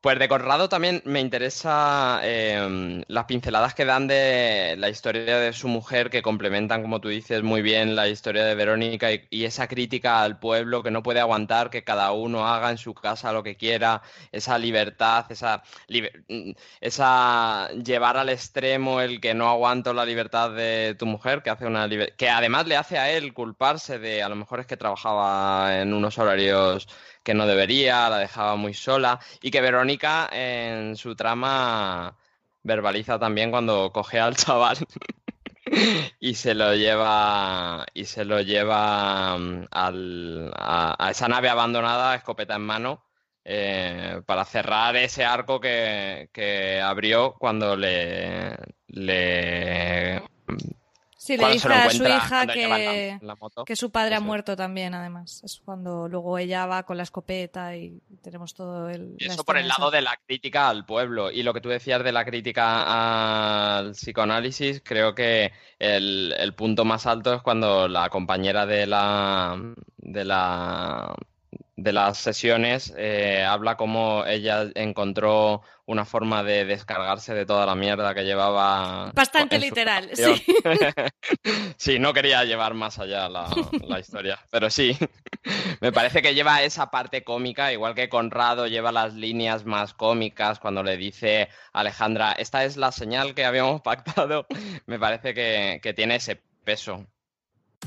[0.00, 5.52] Pues de Conrado también me interesa em, las pinceladas que dan de la historia de
[5.52, 9.66] su mujer, que complementan, como tú dices, muy bien la historia de Verónica y, esa
[9.66, 13.42] crítica al pueblo que no puede aguantar que cada uno haga en su casa lo
[13.42, 15.64] que quiera, esa libertad, esa,
[16.28, 21.50] mm, esa llevar al extremo el que no aguanto la libertad de tu mujer, que
[21.50, 24.76] hace una que además le hace a él culparse de a lo mejor es que
[24.76, 26.86] trabajaba en unos horarios
[27.28, 32.16] que no debería, la dejaba muy sola y que Verónica en su trama
[32.62, 34.78] verbaliza también cuando coge al chaval
[36.20, 42.62] y se lo lleva y se lo lleva mm, a, esa nave abandonada, escopeta en
[42.62, 43.04] mano,
[43.44, 48.56] eh, para cerrar ese arco que, que abrió cuando le
[51.28, 53.18] Sí, le dice a su hija que,
[53.66, 55.42] que su padre ha muerto también, además.
[55.44, 59.14] Es cuando luego ella va con la escopeta y tenemos todo el...
[59.18, 61.30] eso por el lado de la crítica al pueblo.
[61.30, 66.86] Y lo que tú decías de la crítica al psicoanálisis, creo que el, el punto
[66.86, 69.54] más alto es cuando la compañera de la...
[69.98, 71.14] De la
[71.78, 77.76] de las sesiones eh, habla como ella encontró una forma de descargarse de toda la
[77.76, 79.12] mierda que llevaba.
[79.14, 80.44] Bastante literal, sí.
[81.76, 83.48] sí, no quería llevar más allá la,
[83.86, 84.98] la, historia, pero sí.
[85.80, 90.58] Me parece que lleva esa parte cómica, igual que Conrado lleva las líneas más cómicas
[90.58, 94.48] cuando le dice a Alejandra, esta es la señal que habíamos pactado.
[94.86, 97.06] Me parece que, que tiene ese peso.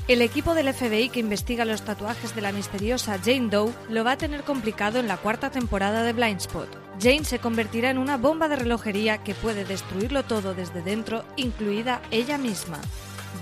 [0.08, 4.12] El equipo del FBI que investiga los tatuajes de la misteriosa Jane Doe lo va
[4.12, 6.68] a tener complicado en la cuarta temporada de Blindspot.
[7.00, 12.02] Jane se convertirá en una bomba de relojería que puede destruirlo todo desde dentro, incluida
[12.10, 12.80] ella misma.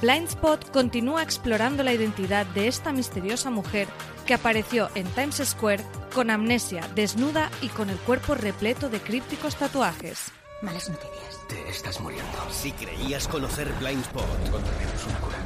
[0.03, 3.89] Blindspot continúa explorando la identidad de esta misteriosa mujer
[4.27, 5.83] que apareció en Times Square
[6.15, 10.31] con amnesia, desnuda y con el cuerpo repleto de crípticos tatuajes.
[10.63, 11.41] Malas noticias.
[11.49, 12.31] Te estás muriendo.
[12.51, 15.39] Si creías conocer Blindspot, encontraremos una cura.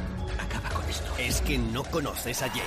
[1.17, 2.61] Es que no conoces a Jane.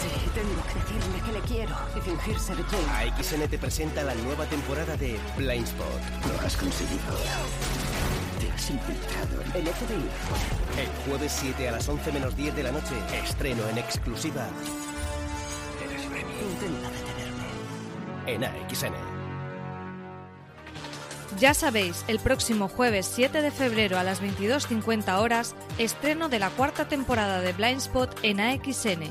[0.00, 3.10] Sí, tengo que decirle que le quiero y fingir ser Jane.
[3.10, 5.86] AXN te presenta la nueva temporada de Blindspot.
[6.28, 7.02] Lo has conseguido.
[8.40, 10.82] Te has infiltrado en el FBI.
[10.82, 14.46] El jueves 7 a las 11 menos 10 de la noche, estreno en exclusiva.
[15.84, 16.32] Eres Remy.
[16.52, 17.46] Intenta detenerme.
[18.26, 19.11] En AXN.
[21.38, 26.50] Ya sabéis, el próximo jueves 7 de febrero a las 22.50 horas, estreno de la
[26.50, 29.10] cuarta temporada de Blindspot en AXN.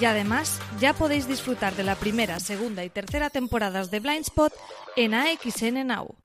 [0.00, 4.52] Y además, ya podéis disfrutar de la primera, segunda y tercera temporadas de Blindspot
[4.96, 6.23] en AXN Now.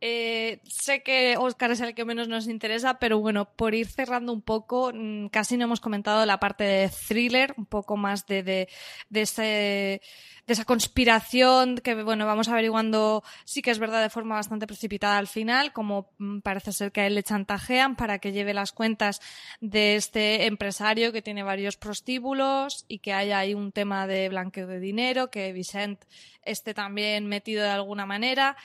[0.00, 4.32] Eh, sé que Oscar es el que menos nos interesa, pero bueno, por ir cerrando
[4.32, 8.42] un poco, mm, casi no hemos comentado la parte de thriller, un poco más de,
[8.42, 8.68] de,
[9.08, 14.34] de, ese, de esa conspiración que, bueno, vamos averiguando, sí que es verdad, de forma
[14.34, 18.32] bastante precipitada al final, como mm, parece ser que a él le chantajean para que
[18.32, 19.22] lleve las cuentas
[19.60, 24.66] de este empresario que tiene varios prostíbulos y que haya ahí un tema de blanqueo
[24.66, 26.04] de dinero, que Vicent
[26.42, 28.56] esté también metido de alguna manera.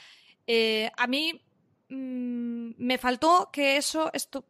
[0.54, 1.42] Eh, a mí
[1.88, 4.44] mm, me faltó que eso, esto,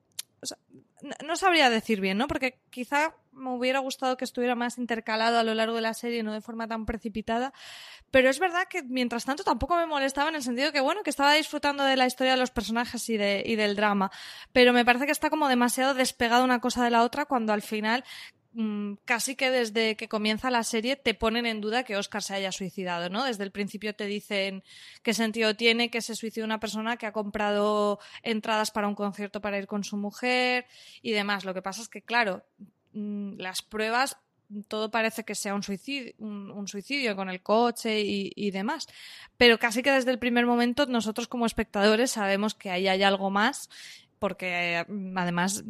[1.24, 2.28] no, sabría decir bien, ¿no?
[2.28, 6.24] Porque quizá me hubiera gustado que estuviera más intercalado a lo largo de la serie,
[6.24, 7.54] no de forma tan precipitada.
[8.10, 11.12] Pero es verdad que mientras tanto tampoco me molestaba en el sentido que, bueno, que
[11.12, 14.10] estaba disfrutando de la historia de los personajes y, de, y del drama.
[14.54, 17.62] Pero me parece que está como demasiado despegada una cosa de la otra cuando al
[17.62, 18.04] final
[19.06, 22.52] casi que desde que comienza la serie te ponen en duda que Oscar se haya
[22.52, 23.24] suicidado, ¿no?
[23.24, 24.64] Desde el principio te dicen
[25.04, 29.39] qué sentido tiene que se suicide una persona que ha comprado entradas para un concierto
[29.39, 30.66] para ir con su mujer
[31.02, 31.45] y demás.
[31.45, 32.43] Lo que pasa es que, claro,
[32.93, 34.18] mm, las pruebas
[34.68, 38.88] todo parece que sea un suicidio, un, un suicidio con el coche y, y, demás.
[39.38, 43.30] Pero casi que desde el primer momento nosotros como espectadores sabemos que ahí hay algo
[43.30, 43.70] más
[44.22, 45.64] porque mm, además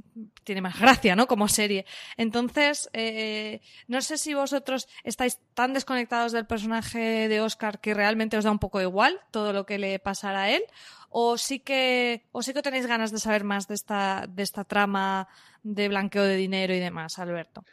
[0.43, 1.25] tiene más gracia, ¿no?
[1.25, 1.85] Como serie.
[2.17, 8.37] Entonces, eh, no sé si vosotros estáis tan desconectados del personaje de Oscar que realmente
[8.37, 10.63] os da un poco igual todo lo que le pasará a él,
[11.09, 14.65] o sí que, o sí que tenéis ganas de saber más de esta, de esta
[14.65, 15.29] trama
[15.63, 17.63] de blanqueo de dinero y demás, Alberto.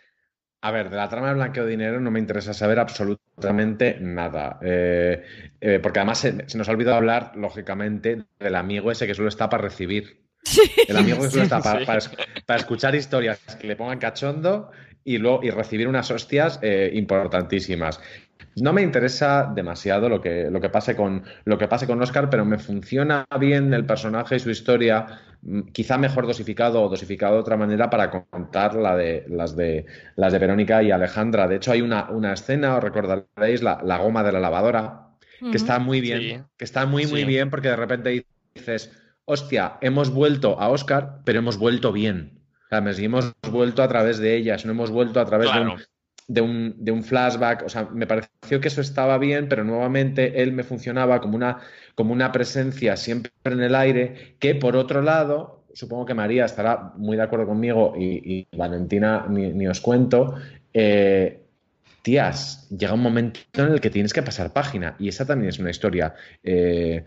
[0.60, 4.58] A ver, de la trama de blanqueo de dinero no me interesa saber absolutamente nada.
[4.62, 5.24] Eh,
[5.60, 9.48] eh, porque además se, nos ha olvidado hablar, lógicamente, del amigo ese que solo está
[9.48, 10.27] para recibir.
[10.88, 12.00] El amigo que solo está para, para,
[12.46, 14.70] para escuchar historias que le pongan cachondo
[15.04, 18.00] y, luego, y recibir unas hostias eh, importantísimas.
[18.60, 22.28] No me interesa demasiado lo que, lo, que pase con, lo que pase con Oscar,
[22.28, 25.06] pero me funciona bien el personaje y su historia,
[25.42, 29.86] mm, quizá mejor dosificado o dosificado de otra manera para contar la de, las, de,
[30.16, 31.46] las de Verónica y Alejandra.
[31.46, 35.10] De hecho, hay una, una escena, os recordaréis, la, la goma de la lavadora,
[35.40, 36.42] que está muy bien, Sí.
[36.56, 37.26] que está muy, muy Sí.
[37.26, 38.24] bien porque de repente
[38.54, 38.90] dices,
[39.28, 42.40] hostia, hemos vuelto a Oscar, pero hemos vuelto bien.
[42.64, 45.72] O sea, hemos vuelto a través de ellas, no hemos vuelto a través de, un,
[46.28, 47.64] de, un, de un flashback.
[47.66, 51.58] O sea, me pareció que eso estaba bien, pero nuevamente él me funcionaba como una,
[51.94, 56.92] como una presencia siempre en el aire, que por otro lado, supongo que María estará
[56.96, 60.36] muy de acuerdo conmigo y, y Valentina ni, ni os cuento.
[60.72, 61.42] eh,
[62.00, 65.58] tías, llega un momento en el que tienes que pasar página y esa también es
[65.58, 67.04] una historia eh,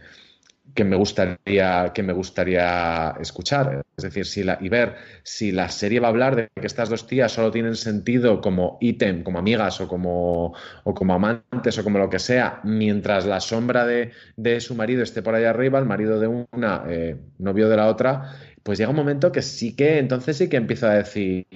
[0.73, 5.69] que me gustaría que me gustaría escuchar, es decir, si la, y ver si la
[5.69, 9.39] serie va a hablar de que estas dos tías solo tienen sentido como ítem, como
[9.39, 10.53] amigas o como,
[10.83, 15.03] o como amantes o como lo que sea, mientras la sombra de, de su marido
[15.03, 18.91] esté por ahí arriba, el marido de una, eh, novio de la otra, pues llega
[18.91, 21.47] un momento que sí que, entonces sí que empiezo a decir,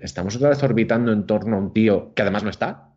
[0.00, 2.92] estamos otra vez orbitando en torno a un tío que además no está.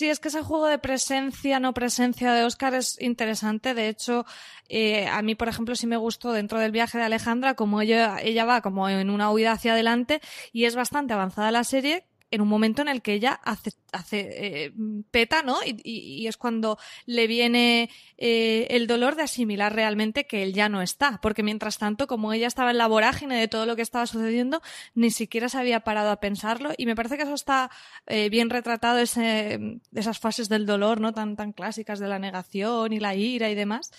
[0.00, 3.74] Sí, es que ese juego de presencia, no presencia de Oscar es interesante.
[3.74, 4.24] De hecho,
[4.70, 8.16] eh, a mí, por ejemplo, sí me gustó dentro del viaje de Alejandra, como ella,
[8.22, 10.22] ella va como en una huida hacia adelante
[10.54, 13.72] y es bastante avanzada la serie en un momento en el que ella hace,
[14.12, 14.72] eh,
[15.10, 15.58] peta, ¿no?
[15.64, 20.82] Y, es cuando le viene eh, el dolor de asimilar realmente que él ya no
[20.82, 21.18] está.
[21.20, 24.62] Porque mientras tanto, como ella estaba en la vorágine de todo lo que estaba sucediendo,
[24.94, 26.70] ni siquiera se había parado a pensarlo.
[26.76, 27.70] Y me parece que eso está
[28.06, 31.12] eh, bien retratado, esas fases del dolor, ¿no?
[31.12, 33.90] Tan, tan clásicas de la negación y la ira y demás.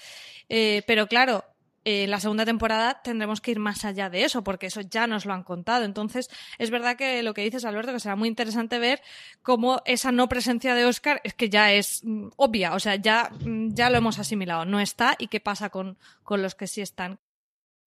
[0.47, 1.45] Pero claro,
[1.83, 5.25] eh, la segunda temporada tendremos que ir más allá de eso, porque eso ya nos
[5.25, 5.83] lo han contado.
[5.85, 9.01] Entonces, es verdad que lo que dices, Alberto, que será muy interesante ver
[9.41, 13.31] cómo esa no presencia de Oscar es que ya es mm, obvia, o sea, ya,
[13.45, 16.81] mm, ya lo hemos asimilado, no está y qué pasa con, con los que sí
[16.81, 17.19] están.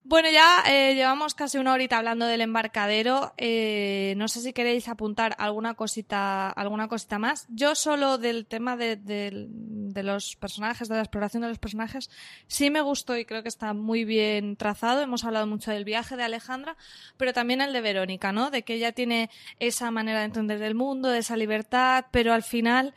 [0.06, 3.32] Bueno, ya eh, llevamos casi una horita hablando del embarcadero.
[3.38, 7.46] Eh, no sé si queréis apuntar alguna cosita, alguna cosita más.
[7.48, 12.10] Yo solo del tema de, de, de, los personajes, de la exploración de los personajes,
[12.48, 15.00] sí me gustó y creo que está muy bien trazado.
[15.00, 16.76] Hemos hablado mucho del viaje de Alejandra,
[17.16, 18.50] pero también el de Verónica, ¿no?
[18.50, 22.42] De que ella tiene esa manera de entender el mundo, de esa libertad, pero al
[22.42, 22.92] final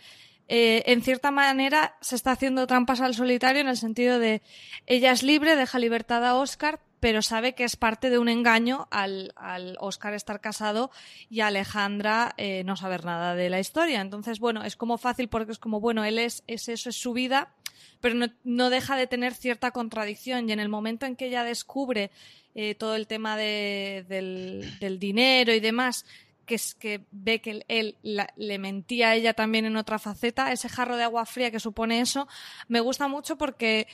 [0.49, 4.41] eh, en cierta manera se está haciendo trampas al solitario en el sentido de
[4.85, 8.87] ella es libre, deja libertad a Oscar, pero sabe que es parte de un engaño
[8.91, 10.91] al, al Oscar estar casado
[11.29, 14.01] y a Alejandra eh, no saber nada de la historia.
[14.01, 17.13] Entonces, bueno, es como fácil porque es como, bueno, él es, es eso, es su
[17.13, 17.53] vida,
[18.01, 21.43] pero no, no deja de tener cierta contradicción y en el momento en que ella
[21.43, 22.11] descubre
[22.55, 26.05] eh, todo el tema de, del, del dinero y demás,
[26.47, 30.51] que es que ve que él la, le mentía a ella también en otra faceta,
[30.51, 32.27] ese jarro de agua fría que supone eso,
[32.67, 33.87] me gusta mucho porque,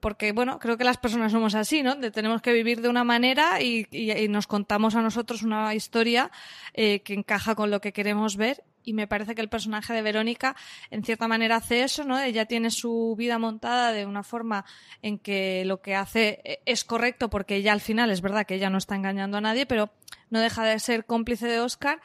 [0.00, 1.98] porque bueno, creo que las personas somos así, ¿no?
[2.10, 6.30] Tenemos que vivir de una manera y, y, y nos contamos a nosotros una historia
[6.74, 10.02] eh, que encaja con lo que queremos ver y me parece que el personaje de
[10.02, 10.56] Verónica
[10.90, 12.18] en cierta manera hace eso, ¿no?
[12.18, 14.64] Ella tiene su vida montada de una forma
[15.02, 18.70] en que lo que hace es correcto porque ella al final es verdad que ella
[18.70, 19.90] no está engañando a nadie, pero
[20.30, 22.00] no deja de ser cómplice de Oscar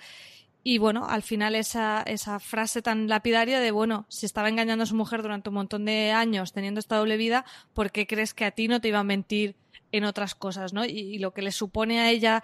[0.67, 4.87] y bueno, al final esa, esa frase tan lapidaria de, bueno, si estaba engañando a
[4.87, 7.45] su mujer durante un montón de años teniendo esta doble vida,
[7.75, 9.55] ¿por qué crees que a ti no te iba a mentir
[9.91, 10.83] en otras cosas, ¿no?
[10.83, 12.43] Y, lo que le supone a ella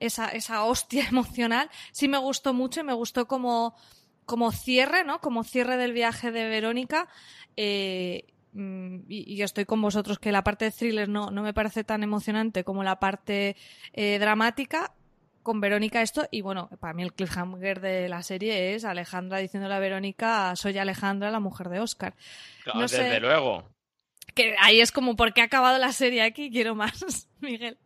[0.00, 3.76] esa, esa hostia emocional, sí me gustó mucho y me gustó como,
[4.26, 5.20] como cierre, ¿no?
[5.20, 7.06] Como cierre del viaje de Verónica.
[7.56, 11.54] Eh, mm, y, y estoy con vosotros que la parte de thriller no, no me
[11.54, 13.54] parece tan emocionante como la parte
[13.92, 14.92] eh, dramática.
[15.42, 19.74] Con Verónica esto, y bueno, para mí el cliffhanger de la serie es Alejandra diciéndole
[19.74, 22.14] a Verónica, soy Alejandra, la mujer de Oscar.
[22.64, 23.02] Claro, No sé.
[23.04, 23.64] desde luego.
[24.34, 26.50] Que ahí es como, ¿por qué ha acabado la serie aquí?
[26.50, 27.78] Quiero más, Miguel.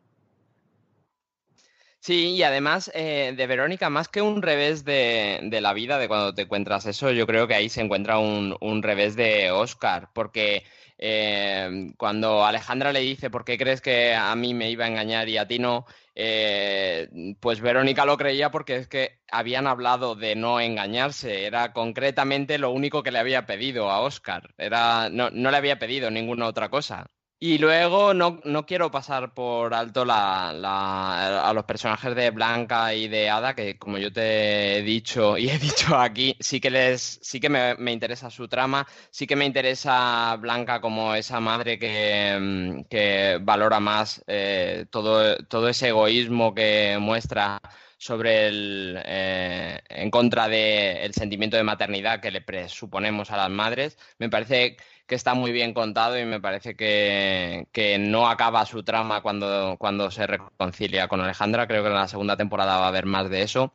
[2.00, 6.06] Sí, y además eh, de Verónica, más que un revés de, de la vida, de
[6.06, 10.10] cuando te encuentras eso, yo creo que ahí se encuentra un, un revés de Oscar,
[10.12, 10.64] porque
[10.98, 15.28] eh, cuando Alejandra le dice, ¿por qué crees que a mí me iba a engañar
[15.28, 15.86] y a ti no?
[16.14, 17.08] Eh,
[17.40, 22.70] pues Verónica lo creía porque es que habían hablado de no engañarse, era concretamente lo
[22.70, 26.68] único que le había pedido a Oscar, era, no, no le había pedido ninguna otra
[26.70, 27.06] cosa.
[27.46, 33.06] Y luego no, no quiero pasar por alto la, a los personajes de Blanca y
[33.06, 37.18] de Ada, que como yo te he dicho y he dicho aquí, sí que les,
[37.20, 41.78] sí que me, me interesa su trama, sí que me interesa Blanca como esa madre
[41.78, 47.60] que, mm, que valora más eh, todo, todo ese egoísmo que muestra
[47.98, 53.98] sobre el eh, en contra del sentimiento de maternidad que le presuponemos a las madres.
[54.18, 54.76] Me parece
[55.06, 59.76] que está muy bien contado y me parece que, que no acaba su trama cuando,
[59.78, 61.66] cuando se reconcilia con Alejandra.
[61.66, 63.74] Creo que en la segunda temporada va a haber más de eso.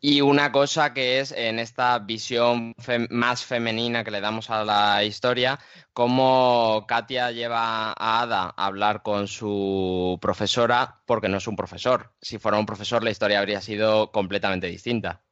[0.00, 2.74] Y una cosa que es en esta visión
[3.10, 5.58] más femenina que le damos a la historia,
[5.92, 12.12] cómo Katia lleva a Ada a hablar con su profesora, porque no es un profesor.
[12.20, 15.22] Si fuera un profesor, la historia habría sido completamente distinta.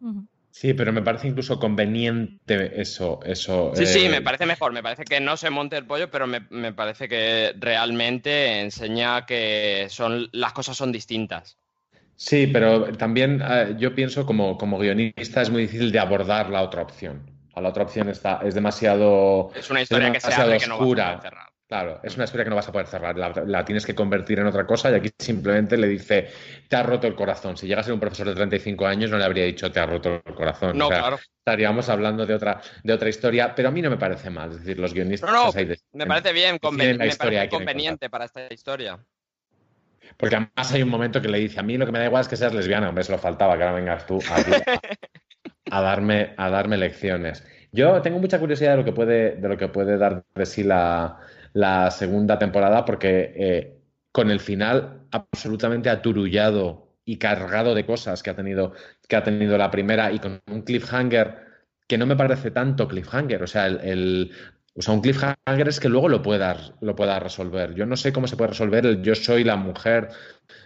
[0.00, 0.26] Ujú.
[0.58, 3.72] Sí, pero me parece incluso conveniente eso, eso.
[3.74, 4.72] Sí, sí, eh, me parece mejor.
[4.72, 9.26] Me parece que no se monte el pollo, pero me, me parece que realmente enseña
[9.26, 11.58] que son, las cosas son distintas.
[12.14, 16.62] Sí, pero también eh, yo pienso como, como guionista es muy difícil de abordar la
[16.62, 17.30] otra opción.
[17.54, 20.80] La otra opción está, es demasiado, Es una historia que se abre que no vas
[20.80, 21.45] a oscura.
[21.68, 24.38] Claro, es una historia que no vas a poder cerrar, la, la tienes que convertir
[24.38, 26.28] en otra cosa y aquí simplemente le dice,
[26.68, 27.56] te ha roto el corazón.
[27.56, 29.86] Si llega a ser un profesor de 35 años no le habría dicho, te ha
[29.86, 30.78] roto el corazón.
[30.78, 31.18] No, O sea, claro.
[31.40, 34.50] estaríamos hablando de otra, de otra historia, pero a mí no me parece mal.
[34.52, 38.26] Es decir, los guionistas No, no, ahí Me parece bien, conven- me parece conveniente para
[38.26, 39.04] esta historia.
[40.16, 42.20] Porque además hay un momento que le dice, a mí lo que me da igual
[42.20, 44.80] es que seas lesbiana, hombre, se lo faltaba, que ahora vengas tú aquí a,
[45.78, 47.44] a darme, a darme lecciones.
[47.72, 50.62] Yo tengo mucha curiosidad de lo que puede, de lo que puede dar de sí
[50.62, 51.18] la,
[51.62, 53.60] la segunda temporada, porque eh,
[54.12, 58.72] con el final absolutamente aturullado y cargado de cosas que ha tenido,
[59.08, 61.46] que ha tenido la primera y con un cliffhanger
[61.88, 64.32] que no me parece tanto cliffhanger, o sea, el, el-
[64.78, 67.74] o sea, un cliffhanger es que luego lo puedas, lo puedas resolver.
[67.74, 70.10] Yo no sé cómo se puede resolver el yo soy la mujer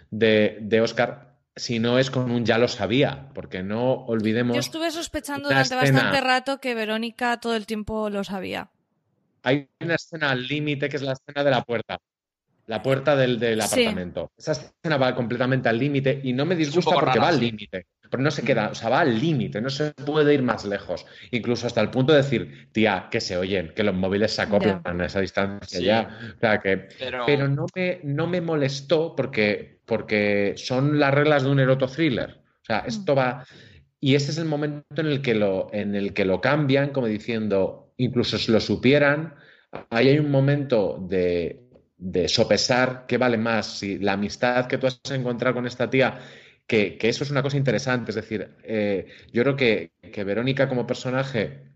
[0.09, 4.55] de, de Oscar si no es con un ya lo sabía, porque no olvidemos.
[4.55, 8.69] Yo estuve sospechando durante escena- bastante rato que Verónica todo el tiempo lo sabía.
[9.43, 11.97] Hay una escena al límite que es la escena de la puerta.
[12.67, 13.81] La puerta del, del Sí.
[13.81, 14.31] apartamento.
[14.37, 17.87] Esa escena va completamente al límite y no me disgusta porque rara, va al límite.
[18.09, 21.05] Pero no se queda, o sea, va al límite, no se puede ir más lejos.
[21.31, 24.83] Incluso hasta el punto de decir, tía, que se oyen, que los móviles se acoplan
[25.01, 25.85] a esa distancia Sí.
[25.85, 26.19] ya.
[26.35, 31.43] O sea, que, Pero, pero no me, no me molestó porque, porque son las reglas
[31.43, 32.41] de un eroto thriller.
[32.61, 33.45] O sea, esto va.
[34.01, 37.07] Y ese es el momento en el que lo, en el que lo cambian, como
[37.07, 39.35] diciendo, incluso si lo supieran,
[39.89, 44.87] ahí hay un momento de, de sopesar qué vale más, si la amistad que tú
[44.87, 46.19] has encontrado con esta tía,
[46.67, 48.11] que, que eso es una cosa interesante.
[48.11, 51.71] Es decir, eh, yo creo que, que Verónica como personaje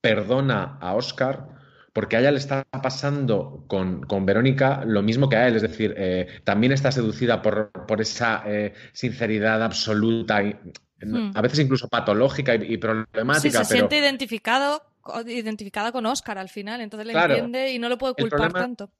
[0.00, 1.48] perdona a Oscar
[1.92, 5.62] porque a ella le está pasando con, con Verónica lo mismo que a él, es
[5.62, 10.56] decir, eh, también está seducida por, por esa eh, sinceridad absoluta, y,
[11.04, 11.32] Hmm.
[11.34, 14.82] a veces incluso patológica y, y Sí, problemática, se pero siente identificado,
[15.26, 17.34] identificada con Oscar al final, entonces le Claro.
[17.34, 18.90] entiende y no lo puede El culpar problema- tanto.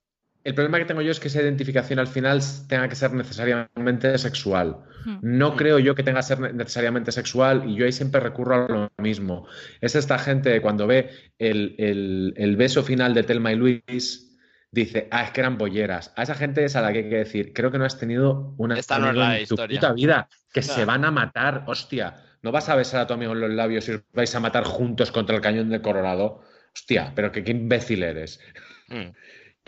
[0.43, 4.17] el problema que tengo yo es que esa identificación al final tenga que ser necesariamente
[4.17, 4.77] sexual.
[5.05, 5.17] Hmm.
[5.21, 8.55] No creo yo que tenga que ser ne- necesariamente sexual y yo ahí siempre recurro
[8.55, 9.47] a lo mismo.
[9.81, 14.29] Es esta gente cuando ve el, el- el beso final de Telma y Luis,
[14.71, 16.11] dice, ah, es que eran bolleras.
[16.17, 18.55] A esa gente es a la que hay que decir, creo que no has tenido
[18.57, 19.79] una Esta no es amigo la en tu historia.
[19.79, 20.73] puta vida, que Claro.
[20.79, 22.15] se van a matar, hostia.
[22.43, 24.63] No vas a besar a tu amigo en los labios y os vais a matar
[24.65, 26.41] juntos contra el cañón de Colorado.
[26.75, 28.39] Hostia, pero que qué imbécil eres.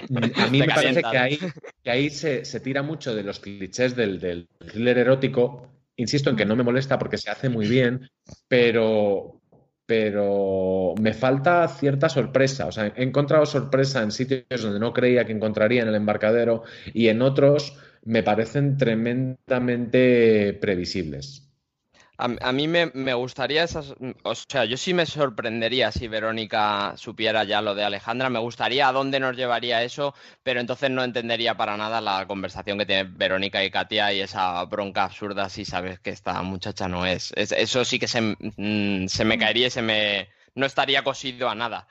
[0.08, 1.40] mm, A mí me parece que ahí,
[1.84, 5.72] que ahí se, se tira mucho de los clichés del, del thriller erótico.
[5.98, 8.10] Insisto en que no me molesta porque se hace muy bien,
[8.48, 9.42] pero,
[9.86, 12.68] pero me falta cierta sorpresa.
[12.68, 16.64] O sea, he encontrado sorpresa en sitios donde no creía que encontraría en el embarcadero
[16.94, 21.45] y en otros me parecen tremendamente previsibles.
[22.18, 23.93] A, a mí me, me gustaría esas,
[24.24, 28.88] o sea, yo sí me sorprendería si Verónica supiera ya lo de Alejandra, me gustaría
[28.88, 30.13] a dónde nos llevaría eso,
[30.43, 34.63] pero entonces no entendería para nada la conversación que tiene Verónica y Katia y esa
[34.66, 37.34] bronca absurda si sabes que esta muchacha no es.
[37.36, 41.49] Es- eso sí que se, mm, se me caería y se me no estaría cosido
[41.49, 41.86] a nada.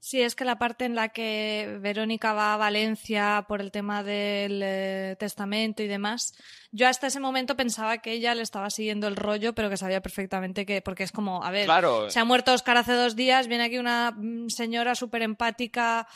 [0.00, 4.04] Sí, es que la parte en la que Verónica va a Valencia por el tema
[4.04, 6.34] del eh, testamento y demás,
[6.70, 10.00] yo hasta ese momento pensaba que ella le estaba siguiendo el rollo, pero que sabía
[10.00, 13.48] perfectamente que, porque es como, a ver, Claro, se ha muerto Oscar hace dos días,
[13.48, 16.06] viene aquí una mm, señora súper empática,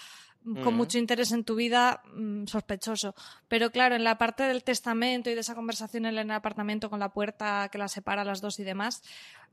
[0.44, 0.76] mm, con Mm.
[0.76, 2.02] mucho interés en tu vida,
[2.46, 3.14] sospechoso.
[3.48, 7.00] Pero claro, en la parte del testamento y de esa conversación en el apartamento con
[7.00, 9.02] la puerta que la separa a las dos y demás,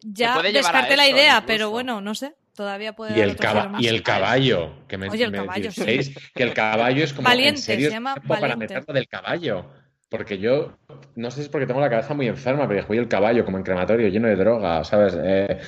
[0.01, 1.47] ya descarté la idea, incluso.
[1.47, 5.23] pero bueno, no sé, todavía puede Y el, caba- y el caballo, que me, Oye,
[5.23, 6.13] el me caballo, sí.
[6.35, 9.65] que el caballo es como Valiente, en serio se llama para meterlo del caballo.
[10.09, 10.77] Porque yo,
[11.15, 13.57] no sé si es porque tengo la cabeza muy enferma, pero voy el caballo como
[13.59, 15.15] en crematorio lleno de droga, ¿sabes?
[15.23, 15.59] Eh,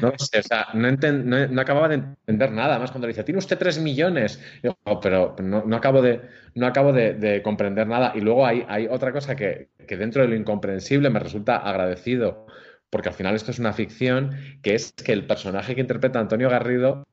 [0.00, 2.78] no sé, o sea, no, no- no acababa de entender nada.
[2.80, 4.40] Más cuando le dice, tiene usted tres millones.
[4.62, 6.22] Digo, "Oh, pero no, no acabo de,
[6.56, 8.12] no acabo de, de comprender nada.
[8.16, 12.46] Y luego hay, hay otra cosa que, que dentro de lo incomprensible me resulta agradecido,
[12.92, 16.50] porque al final esto es una ficción, que es que el personaje que interpreta Antonio
[16.50, 17.06] Garrido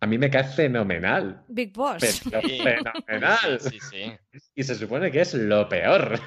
[0.00, 1.42] a mí me cae fenomenal.
[1.48, 2.22] Big Boss.
[2.30, 2.58] Pero Sí.
[2.62, 3.58] fenomenal.
[3.60, 4.12] sí, sí.
[4.54, 6.20] Y se supone que es lo peor.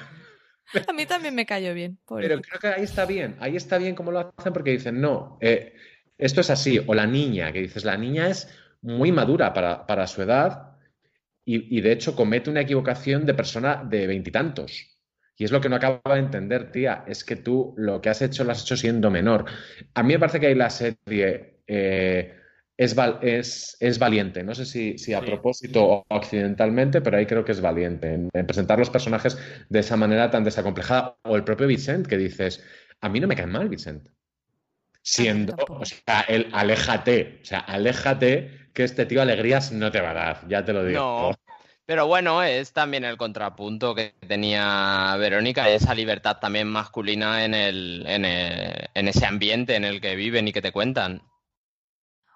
[0.86, 1.98] A mí también me cayó bien.
[2.06, 5.38] Pero creo que ahí está bien, ahí está bien como lo hacen porque dicen, no,
[5.40, 5.74] eh,
[6.18, 6.78] esto es así.
[6.86, 8.46] O la niña, que dices, la niña es
[8.82, 10.76] muy madura para, para su edad
[11.46, 14.97] y, y de hecho comete una equivocación de persona de veintitantos.
[15.38, 18.20] Y es lo que no acaba de entender, tía, es que tú lo que has
[18.22, 19.44] hecho lo has hecho siendo menor.
[19.94, 22.34] A mí me parece que ahí la serie eh,
[22.76, 24.42] es, val- es, es valiente.
[24.42, 25.26] No sé si, si a Sí.
[25.26, 29.78] propósito o accidentalmente, pero ahí creo que es valiente en, en presentar los personajes de
[29.78, 31.16] esa manera tan desacomplejada.
[31.22, 32.64] O el propio Vicent, que dices,
[33.00, 34.08] a mí no me cae mal Vicent.
[35.02, 40.10] Siendo, o sea, el aléjate, o sea, aléjate que este tío alegrías no te va
[40.10, 41.00] a dar, ya te lo digo.
[41.00, 41.34] No,
[41.88, 48.04] pero bueno, es también el contrapunto que tenía Verónica, esa libertad también masculina en el,
[48.06, 51.22] en el- en ese ambiente en el que viven y que te cuentan.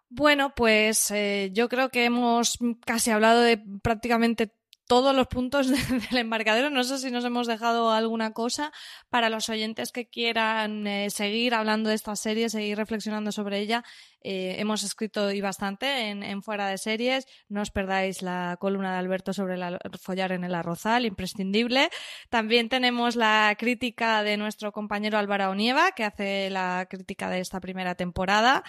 [0.08, 4.52] Bueno, pues eh, yo creo que hemos casi hablado de prácticamente
[4.86, 5.76] todos los puntos de-
[6.10, 6.70] del embarcadero.
[6.70, 8.72] No sé si nos hemos dejado alguna cosa
[9.10, 13.84] para los oyentes que quieran eh, seguir hablando de esta serie, seguir reflexionando sobre ella.
[14.24, 17.26] Eh, hemos escrito y bastante en, Fuera de Series.
[17.48, 21.90] No os perdáis la columna de Alberto sobre el follar en el arrozal, imprescindible.
[22.30, 27.60] También tenemos la crítica de nuestro compañero Álvaro Onieva, que hace la crítica de esta
[27.60, 28.62] primera temporada.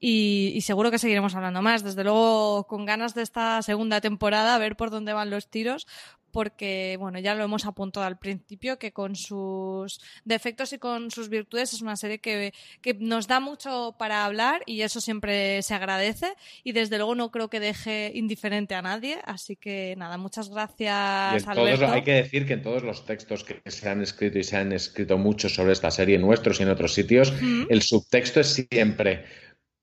[0.00, 1.84] Y, y seguro que seguiremos hablando más.
[1.84, 5.86] Desde luego, con ganas de esta segunda temporada, a ver por dónde van los tiros,
[6.34, 11.28] porque, bueno, ya lo hemos apuntado al principio, que con sus defectos y con sus
[11.28, 15.74] virtudes es una serie que, que nos da mucho para hablar y eso siempre se
[15.74, 16.34] agradece.
[16.64, 19.18] Y desde luego no creo que deje indiferente a nadie.
[19.24, 21.86] Así que, nada, muchas gracias, todos, Alberto.
[21.86, 24.72] hay que decir que en todos los textos que se han escrito y se han
[24.72, 27.32] escrito mucho sobre esta serie, nuestros y en otros sitios,
[27.68, 29.24] el subtexto es siempre,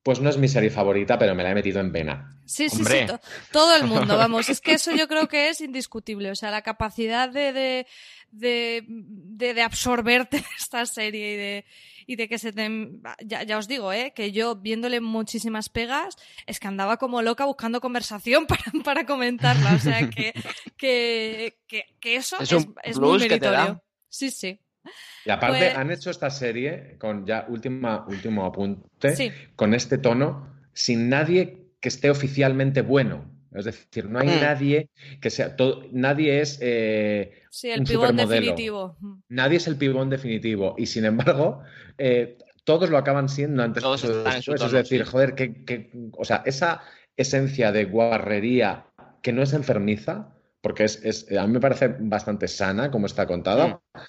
[0.03, 2.35] pues no es mi serie favorita, pero me la he metido en vena.
[2.45, 3.01] Sí, sí, Hombre.
[3.01, 3.19] sí, to-
[3.51, 6.63] todo el mundo, vamos, es que eso yo creo que es indiscutible, o sea, la
[6.63, 7.87] capacidad de, de,
[8.31, 11.65] de, de, de absorberte esta serie y de,
[12.07, 12.67] y de que se te...
[13.25, 14.11] Ya, ya os digo, ¿eh?
[14.15, 16.15] que yo viéndole muchísimas pegas,
[16.47, 20.33] es que andaba como loca buscando conversación para, para comentarla, o sea, que,
[20.77, 23.51] que, que, que eso Es es, un es muy plus que te da.
[23.51, 23.83] meritorio.
[24.09, 24.59] Sí, sí.
[25.25, 29.31] Y aparte Pues- han hecho esta serie con ya última, último apunte, Sí.
[29.55, 33.29] con este tono, sin nadie que esté oficialmente bueno.
[33.53, 34.39] Es decir, no hay Mm.
[34.41, 38.29] nadie que sea, todo, nadie es eh, Sí, el Un pibón supermodelo.
[38.41, 38.97] definitivo.
[39.27, 41.61] Nadie es el pibón definitivo y sin embargo
[41.97, 44.61] eh, todos lo acaban siendo antes Todos o después.
[44.61, 45.11] es decir, sí.
[45.11, 46.81] joder, que, que- o sea, esa
[47.17, 48.85] esencia de guarrería
[49.21, 53.27] que no es enfermiza, porque es, es- a mí me parece bastante sana como está
[53.27, 53.99] contada, Mm.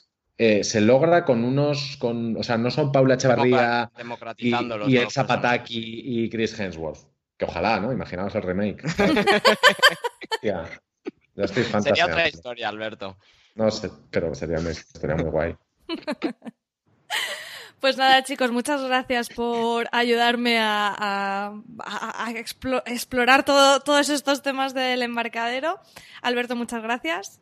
[0.45, 3.91] Eh, se logra con unos, con, o sea, no son Paula Echevarría
[4.39, 5.27] y, y nuevos Elsa personajes.
[5.27, 7.01] Pataki y Chris Hemsworth.
[7.39, 7.93] Que ojalá, ¿no?
[7.93, 8.83] Imaginaos el remake.
[10.43, 10.69] Ya,
[11.37, 13.17] ya estoy Sería otra historia, Alberto.
[13.55, 15.57] No sé, pero sería una historia muy guay.
[17.81, 24.09] Pues nada, chicos, muchas gracias por ayudarme a, a- a- a explo- explorar todo- todos
[24.09, 25.81] estos temas del embarcadero.
[26.23, 27.41] Alberto, muchas gracias.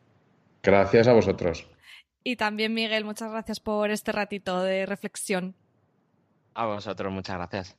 [0.63, 1.67] Gracias a vosotros.
[2.23, 5.55] Y también, Miguel, muchas gracias por este ratito de reflexión.
[6.53, 7.77] A vosotros, muchas gracias.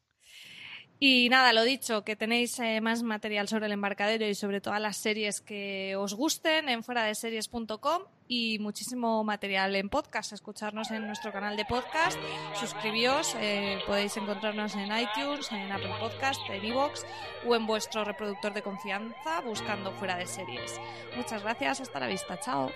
[1.04, 4.80] Y nada, lo dicho, que tenéis eh, más material sobre el embarcadero y sobre todas
[4.80, 10.32] las series que os gusten en fuera de series.com y muchísimo material en podcast.
[10.32, 12.16] Escucharnos en nuestro canal de podcast,
[12.54, 17.02] suscribíos, eh, podéis encontrarnos en iTunes, en Apple Podcast, en iVoox
[17.48, 20.80] o en vuestro reproductor de confianza buscando fuera de series.
[21.16, 22.70] Muchas gracias, hasta la vista, chao.